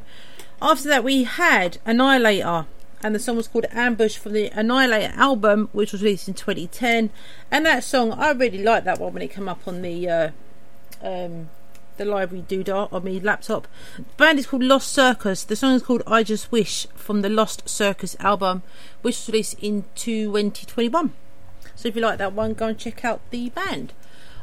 After 0.60 0.88
that, 0.88 1.04
we 1.04 1.24
had 1.24 1.78
Annihilator 1.86 2.66
and 3.02 3.14
the 3.14 3.18
song 3.18 3.36
was 3.36 3.48
called 3.48 3.66
Ambush 3.70 4.16
from 4.16 4.32
the 4.32 4.50
Annihilator 4.50 5.12
album, 5.16 5.68
which 5.72 5.92
was 5.92 6.02
released 6.02 6.28
in 6.28 6.34
2010. 6.34 7.10
And 7.50 7.64
that 7.64 7.84
song, 7.84 8.12
I 8.12 8.32
really 8.32 8.62
liked 8.62 8.84
that 8.84 8.98
one 8.98 9.12
when 9.12 9.22
it 9.22 9.32
came 9.32 9.48
up 9.48 9.60
on 9.66 9.82
the 9.82 10.08
uh, 10.08 10.30
um, 11.02 11.48
the 11.96 12.04
library 12.04 12.44
doodah 12.48 12.92
on 12.92 13.04
my 13.04 13.20
laptop. 13.22 13.66
The 13.96 14.04
band 14.16 14.38
is 14.38 14.46
called 14.46 14.62
Lost 14.62 14.92
Circus. 14.92 15.44
The 15.44 15.56
song 15.56 15.74
is 15.74 15.82
called 15.82 16.02
I 16.06 16.22
Just 16.22 16.52
Wish 16.52 16.86
from 16.94 17.22
the 17.22 17.28
Lost 17.28 17.68
Circus 17.68 18.16
album, 18.20 18.62
which 19.02 19.16
was 19.16 19.28
released 19.28 19.58
in 19.60 19.84
2021. 19.94 21.12
So 21.74 21.88
if 21.88 21.96
you 21.96 22.02
like 22.02 22.18
that 22.18 22.32
one, 22.32 22.54
go 22.54 22.68
and 22.68 22.78
check 22.78 23.04
out 23.04 23.20
the 23.30 23.50
band. 23.50 23.92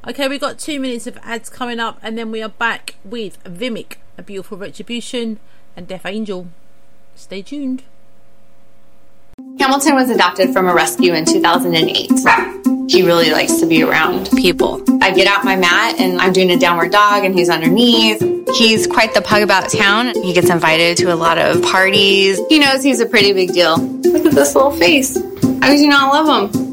Okay, 0.08 0.28
we've 0.28 0.42
got 0.42 0.60
two 0.60 0.80
minutes 0.80 1.08
of 1.08 1.18
ads 1.24 1.50
coming 1.50 1.80
up, 1.80 1.98
and 2.02 2.18
then 2.18 2.32
we 2.32 2.42
are 2.42 2.50
back 2.50 2.96
with 3.06 3.42
Vimic, 3.44 3.96
A 4.18 4.24
Beautiful 4.24 4.58
Retribution, 4.58 5.40
and 5.78 5.88
Death 5.88 6.06
Angel. 6.06 6.48
Stay 7.16 7.42
tuned. 7.42 7.84
Hamilton 9.60 9.96
was 9.96 10.10
adopted 10.10 10.52
from 10.52 10.68
a 10.68 10.74
rescue 10.74 11.14
in 11.14 11.26
2008. 11.26 12.12
He 12.90 13.02
really 13.02 13.32
likes 13.32 13.60
to 13.60 13.66
be 13.66 13.82
around 13.82 14.30
people. 14.32 14.84
I 15.02 15.12
get 15.12 15.26
out 15.26 15.46
my 15.46 15.56
mat 15.56 16.00
and 16.00 16.20
I'm 16.20 16.34
doing 16.34 16.52
a 16.52 16.60
downward 16.60 16.92
dog 16.92 17.24
and 17.24 17.34
he's 17.34 17.50
underneath. 17.50 18.22
He's 18.56 18.86
quite 18.88 19.14
the 19.14 19.22
pug 19.22 19.42
about 19.42 19.70
town. 19.70 20.14
He 20.22 20.34
gets 20.34 20.50
invited 20.50 20.98
to 20.98 21.14
a 21.14 21.16
lot 21.16 21.38
of 21.38 21.62
parties. 21.64 22.40
He 22.50 22.60
knows 22.60 22.84
he's 22.84 23.00
a 23.00 23.06
pretty 23.06 23.34
big 23.34 23.54
deal. 23.54 23.78
Look 23.78 24.26
at 24.26 24.34
this 24.34 24.54
little 24.54 24.72
face. 24.72 25.16
How 25.16 25.70
could 25.70 25.80
you 25.80 25.90
not 25.90 26.14
love 26.14 26.54
him? 26.54 26.73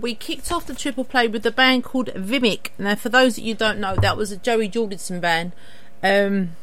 We 0.00 0.14
kicked 0.14 0.50
off 0.52 0.66
the 0.66 0.74
triple 0.74 1.04
play 1.04 1.28
with 1.28 1.42
the 1.42 1.50
band 1.50 1.84
called 1.84 2.08
Vimic. 2.08 2.70
Now, 2.78 2.94
for 2.94 3.08
those 3.08 3.36
that 3.36 3.42
you 3.42 3.54
don't 3.54 3.78
know, 3.78 3.96
that 3.96 4.16
was 4.16 4.32
a 4.32 4.36
Joey 4.36 4.68
Jordison 4.68 5.20
band. 5.20 5.52
Um, 6.02 6.56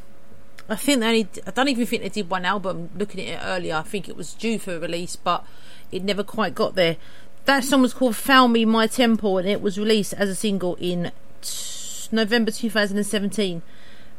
I 0.67 0.75
think 0.75 0.99
they 0.99 1.07
only, 1.07 1.27
I 1.45 1.51
don't 1.51 1.67
even 1.67 1.85
think 1.85 2.01
they 2.01 2.09
did 2.09 2.30
one 2.30 2.45
album. 2.45 2.89
Looking 2.95 3.22
at 3.27 3.41
it 3.41 3.45
earlier, 3.45 3.75
I 3.75 3.81
think 3.83 4.09
it 4.09 4.17
was 4.17 4.33
due 4.33 4.57
for 4.57 4.80
release, 4.80 5.15
but 5.15 5.45
it 5.91 6.03
never 6.03 6.23
quite 6.23 6.55
got 6.55 6.75
there. 6.75 6.97
That 7.45 7.64
song 7.64 7.83
was 7.83 7.93
called 7.93 8.15
"Found 8.15 8.53
Me 8.53 8.65
My 8.65 8.88
Temple" 8.88 9.38
and 9.38 9.47
it 9.47 9.61
was 9.61 9.77
released 9.77 10.14
as 10.14 10.30
a 10.30 10.35
single 10.35 10.75
in 10.75 11.11
t- 11.41 12.07
November 12.11 12.49
2017. 12.49 13.61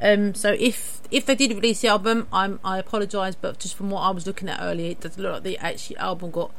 Um, 0.00 0.34
so 0.34 0.54
if 0.58 1.00
if 1.10 1.26
they 1.26 1.34
did 1.34 1.50
release 1.50 1.80
the 1.80 1.88
album, 1.88 2.28
I'm 2.32 2.60
I 2.64 2.78
apologise, 2.78 3.34
but 3.34 3.58
just 3.58 3.74
from 3.74 3.90
what 3.90 4.02
I 4.02 4.10
was 4.10 4.26
looking 4.26 4.48
at 4.48 4.60
earlier, 4.60 4.92
it 4.92 5.00
doesn't 5.00 5.20
look 5.20 5.32
like 5.32 5.42
the 5.42 5.58
actual 5.58 5.98
album 5.98 6.30
got 6.30 6.52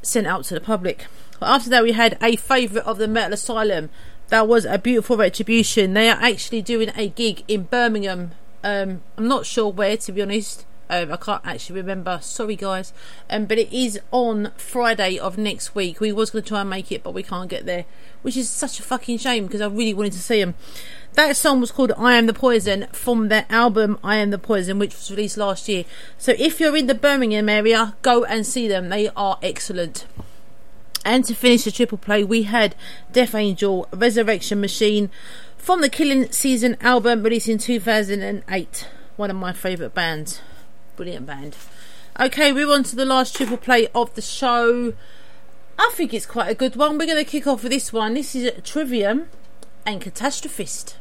sent 0.00 0.26
out 0.26 0.44
to 0.44 0.54
the 0.54 0.60
public. 0.60 1.06
After 1.44 1.70
that, 1.70 1.82
we 1.82 1.92
had 1.92 2.18
a 2.22 2.36
favourite 2.36 2.86
of 2.86 2.98
the 2.98 3.08
Metal 3.08 3.34
Asylum. 3.34 3.90
That 4.28 4.48
was 4.48 4.64
a 4.64 4.78
beautiful 4.78 5.16
retribution. 5.16 5.94
They 5.94 6.08
are 6.08 6.18
actually 6.20 6.62
doing 6.62 6.90
a 6.96 7.08
gig 7.08 7.44
in 7.48 7.64
Birmingham. 7.64 8.32
Um, 8.64 9.02
I'm 9.18 9.28
not 9.28 9.46
sure 9.46 9.70
where, 9.70 9.96
to 9.96 10.12
be 10.12 10.22
honest. 10.22 10.64
Um, 10.88 11.10
I 11.10 11.16
can't 11.16 11.40
actually 11.46 11.80
remember. 11.80 12.18
Sorry, 12.20 12.54
guys. 12.54 12.92
Um, 13.30 13.46
but 13.46 13.58
it 13.58 13.72
is 13.72 13.98
on 14.10 14.52
Friday 14.56 15.18
of 15.18 15.38
next 15.38 15.74
week. 15.74 16.00
We 16.00 16.12
was 16.12 16.30
going 16.30 16.44
to 16.44 16.48
try 16.48 16.60
and 16.60 16.68
make 16.68 16.92
it, 16.92 17.02
but 17.02 17.14
we 17.14 17.22
can't 17.22 17.48
get 17.48 17.64
there, 17.64 17.86
which 18.20 18.36
is 18.36 18.50
such 18.50 18.78
a 18.78 18.82
fucking 18.82 19.16
shame 19.18 19.46
because 19.46 19.62
I 19.62 19.68
really 19.68 19.94
wanted 19.94 20.12
to 20.12 20.18
see 20.18 20.40
them. 20.40 20.54
That 21.14 21.34
song 21.36 21.60
was 21.60 21.72
called 21.72 21.92
"I 21.96 22.14
Am 22.16 22.26
the 22.26 22.34
Poison" 22.34 22.88
from 22.92 23.28
their 23.28 23.46
album 23.48 23.98
"I 24.04 24.16
Am 24.16 24.30
the 24.30 24.38
Poison," 24.38 24.78
which 24.78 24.94
was 24.94 25.10
released 25.10 25.38
last 25.38 25.66
year. 25.66 25.84
So 26.18 26.34
if 26.38 26.60
you're 26.60 26.76
in 26.76 26.88
the 26.88 26.94
Birmingham 26.94 27.48
area, 27.48 27.96
go 28.02 28.24
and 28.24 28.46
see 28.46 28.68
them. 28.68 28.90
They 28.90 29.08
are 29.16 29.38
excellent. 29.42 30.04
And 31.04 31.24
to 31.24 31.34
finish 31.34 31.64
the 31.64 31.72
triple 31.72 31.98
play, 31.98 32.22
we 32.22 32.44
had 32.44 32.76
Death 33.10 33.34
Angel, 33.34 33.88
Resurrection 33.92 34.60
Machine 34.60 35.10
from 35.56 35.80
the 35.80 35.88
Killing 35.88 36.30
Season 36.30 36.76
album 36.80 37.22
released 37.22 37.48
in 37.48 37.58
2008. 37.58 38.88
One 39.16 39.30
of 39.30 39.36
my 39.36 39.52
favourite 39.52 39.94
bands. 39.94 40.40
Brilliant 40.96 41.26
band. 41.26 41.56
Okay, 42.20 42.52
we're 42.52 42.70
on 42.70 42.84
to 42.84 42.96
the 42.96 43.04
last 43.04 43.34
triple 43.34 43.56
play 43.56 43.88
of 43.94 44.14
the 44.14 44.22
show. 44.22 44.92
I 45.78 45.90
think 45.94 46.12
it's 46.12 46.26
quite 46.26 46.50
a 46.50 46.54
good 46.54 46.76
one. 46.76 46.98
We're 46.98 47.06
going 47.06 47.24
to 47.24 47.30
kick 47.30 47.46
off 47.46 47.62
with 47.62 47.72
this 47.72 47.92
one. 47.92 48.14
This 48.14 48.34
is 48.34 48.52
Trivium 48.62 49.28
and 49.86 50.00
Catastrophist. 50.00 50.94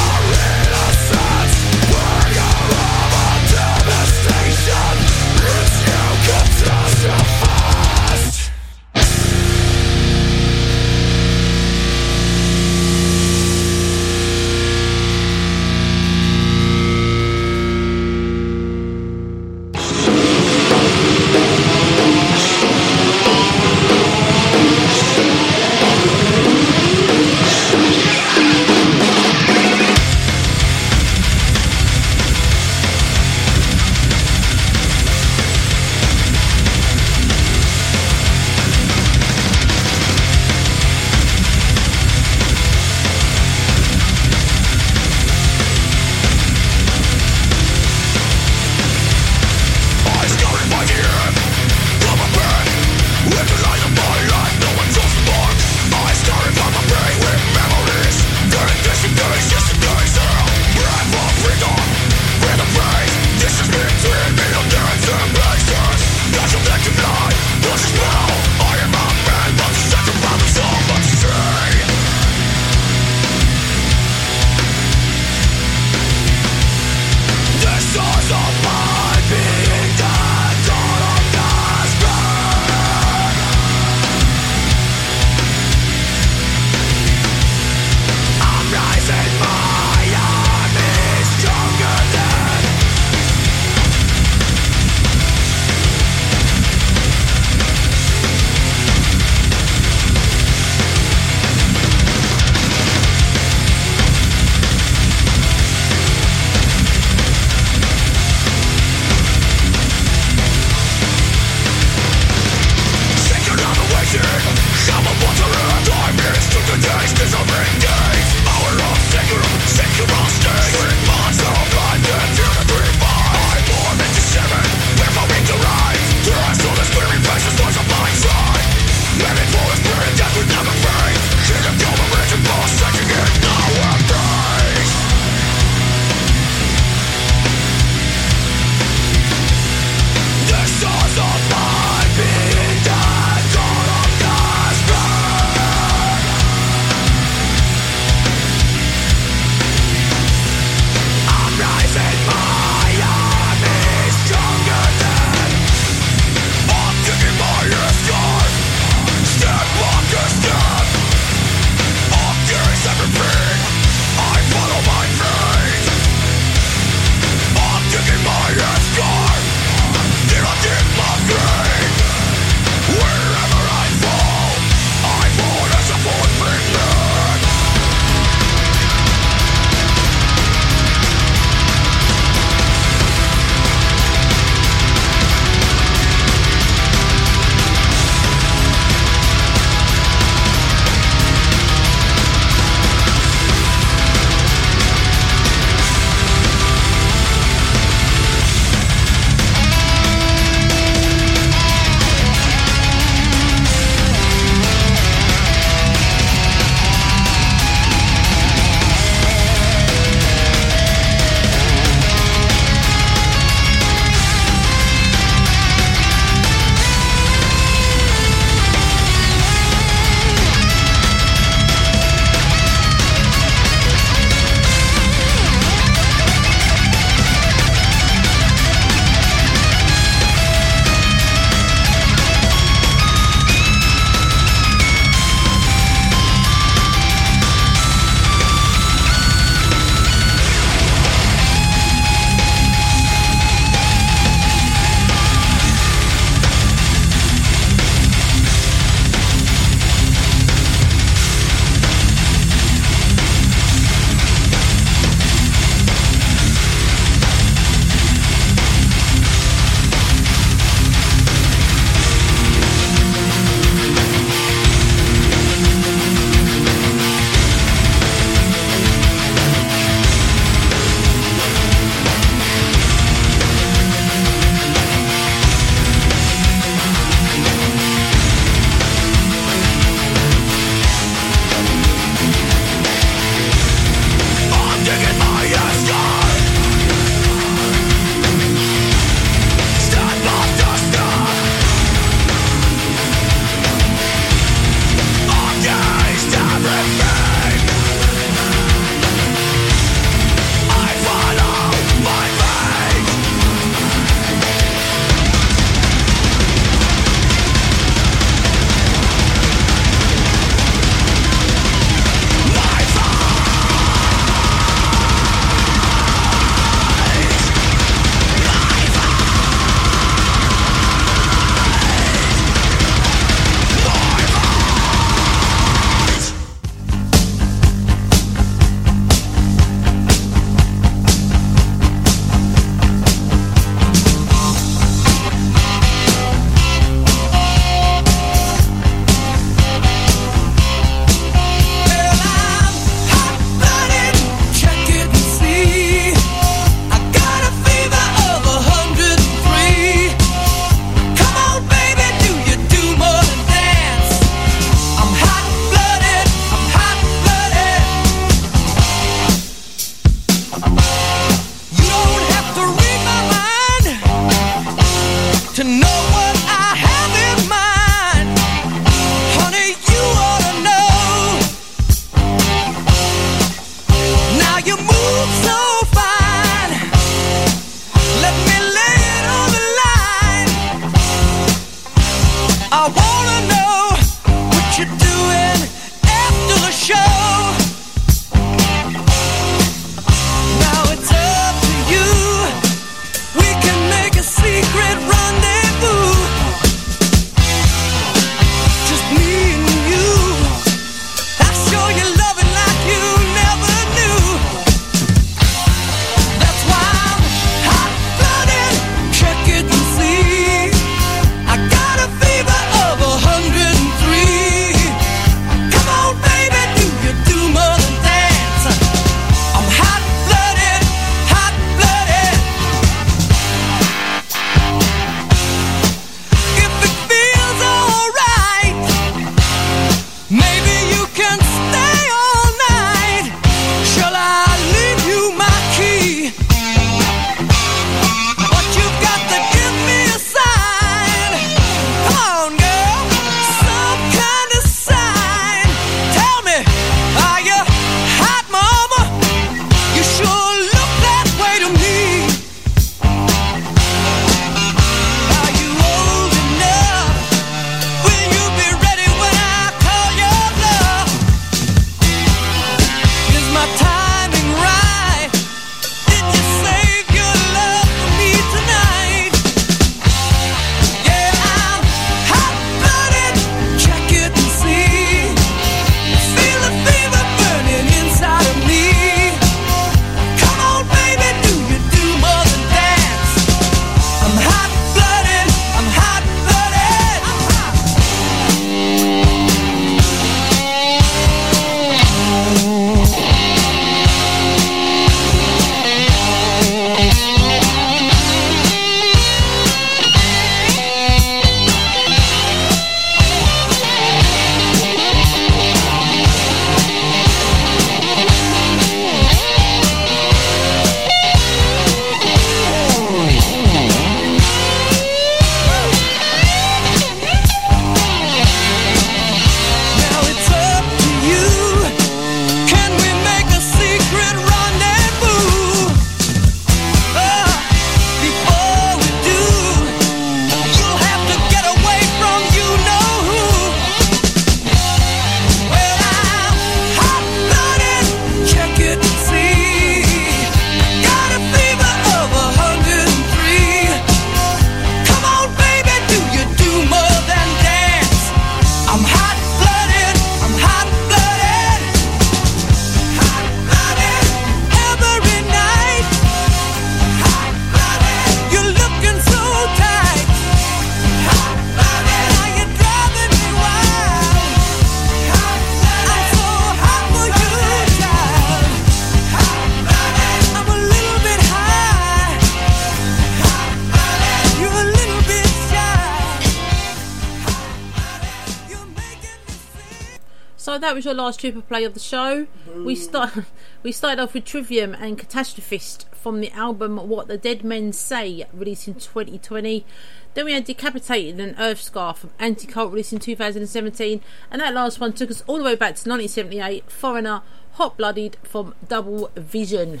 That 580.90 580.96
was 580.96 581.04
your 581.04 581.14
last 581.14 581.38
triple 581.38 581.62
play 581.62 581.84
of 581.84 581.94
the 581.94 582.00
show. 582.00 582.48
We 582.74 582.96
start 582.96 583.30
we 583.84 583.92
started 583.92 584.20
off 584.20 584.34
with 584.34 584.44
Trivium 584.44 584.92
and 584.94 585.16
Catastrophist 585.16 586.06
from 586.06 586.40
the 586.40 586.50
album 586.50 586.96
What 586.96 587.28
the 587.28 587.38
Dead 587.38 587.62
Men 587.62 587.92
Say, 587.92 588.44
released 588.52 588.88
in 588.88 588.94
2020. 588.94 589.86
Then 590.34 590.44
we 590.46 590.52
had 590.52 590.64
Decapitated 590.64 591.38
and 591.38 591.56
Earthscar 591.56 592.16
from 592.16 592.30
Anticult, 592.40 592.90
released 592.90 593.12
in 593.12 593.20
2017. 593.20 594.20
And 594.50 594.60
that 594.60 594.74
last 594.74 594.98
one 594.98 595.12
took 595.12 595.30
us 595.30 595.44
all 595.46 595.58
the 595.58 595.62
way 595.62 595.76
back 595.76 595.94
to 595.94 596.10
1978, 596.10 596.90
Foreigner, 596.90 597.42
Hot 597.74 597.96
Blooded 597.96 598.36
from 598.42 598.74
Double 598.88 599.30
Vision. 599.36 600.00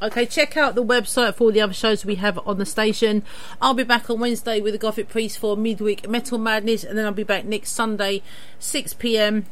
Okay, 0.00 0.24
check 0.24 0.56
out 0.56 0.74
the 0.74 0.82
website 0.82 1.34
for 1.34 1.44
all 1.44 1.52
the 1.52 1.60
other 1.60 1.74
shows 1.74 2.06
we 2.06 2.14
have 2.14 2.38
on 2.46 2.56
the 2.56 2.64
station. 2.64 3.22
I'll 3.60 3.74
be 3.74 3.84
back 3.84 4.08
on 4.08 4.18
Wednesday 4.18 4.62
with 4.62 4.72
the 4.72 4.78
Gothic 4.78 5.10
Priest 5.10 5.38
for 5.38 5.58
midweek 5.58 6.08
Metal 6.08 6.38
Madness, 6.38 6.84
and 6.84 6.96
then 6.96 7.04
I'll 7.04 7.12
be 7.12 7.22
back 7.22 7.44
next 7.44 7.72
Sunday, 7.72 8.22
6 8.58 8.94
pm 8.94 9.44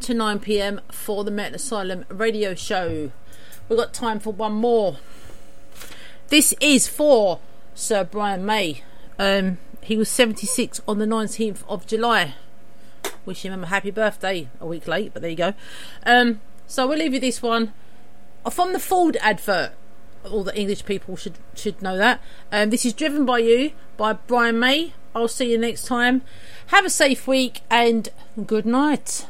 to 0.00 0.14
9 0.14 0.38
pm 0.38 0.80
for 0.90 1.24
the 1.24 1.30
Metal 1.30 1.56
Asylum 1.56 2.04
radio 2.08 2.54
show. 2.54 3.10
We've 3.68 3.78
got 3.78 3.92
time 3.92 4.20
for 4.20 4.32
one 4.32 4.52
more. 4.52 4.96
This 6.28 6.54
is 6.60 6.88
for 6.88 7.40
Sir 7.74 8.04
Brian 8.04 8.44
May. 8.44 8.82
Um, 9.18 9.58
he 9.80 9.96
was 9.96 10.08
76 10.08 10.80
on 10.88 10.98
the 10.98 11.06
19th 11.06 11.62
of 11.68 11.86
July. 11.86 12.34
Wish 13.24 13.44
him 13.44 13.62
a 13.62 13.66
happy 13.66 13.90
birthday 13.90 14.48
a 14.60 14.66
week 14.66 14.86
late, 14.86 15.12
but 15.12 15.22
there 15.22 15.30
you 15.30 15.36
go. 15.36 15.54
Um, 16.04 16.40
so 16.66 16.86
we'll 16.86 16.98
leave 16.98 17.14
you 17.14 17.20
this 17.20 17.42
one 17.42 17.72
from 18.50 18.72
the 18.72 18.80
Ford 18.80 19.16
advert. 19.20 19.72
All 20.24 20.42
the 20.42 20.58
English 20.58 20.84
people 20.84 21.16
should 21.16 21.38
should 21.54 21.80
know 21.80 21.96
that. 21.96 22.20
Um, 22.50 22.70
this 22.70 22.84
is 22.84 22.92
driven 22.92 23.24
by 23.24 23.38
you 23.38 23.72
by 23.96 24.14
Brian 24.14 24.58
May. 24.58 24.92
I'll 25.14 25.28
see 25.28 25.50
you 25.50 25.58
next 25.58 25.86
time. 25.86 26.22
Have 26.68 26.84
a 26.84 26.90
safe 26.90 27.28
week 27.28 27.60
and 27.70 28.08
good 28.44 28.66
night. 28.66 29.26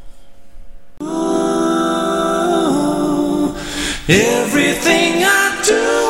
Everything 4.08 5.24
I 5.24 5.60
do, 5.64 6.05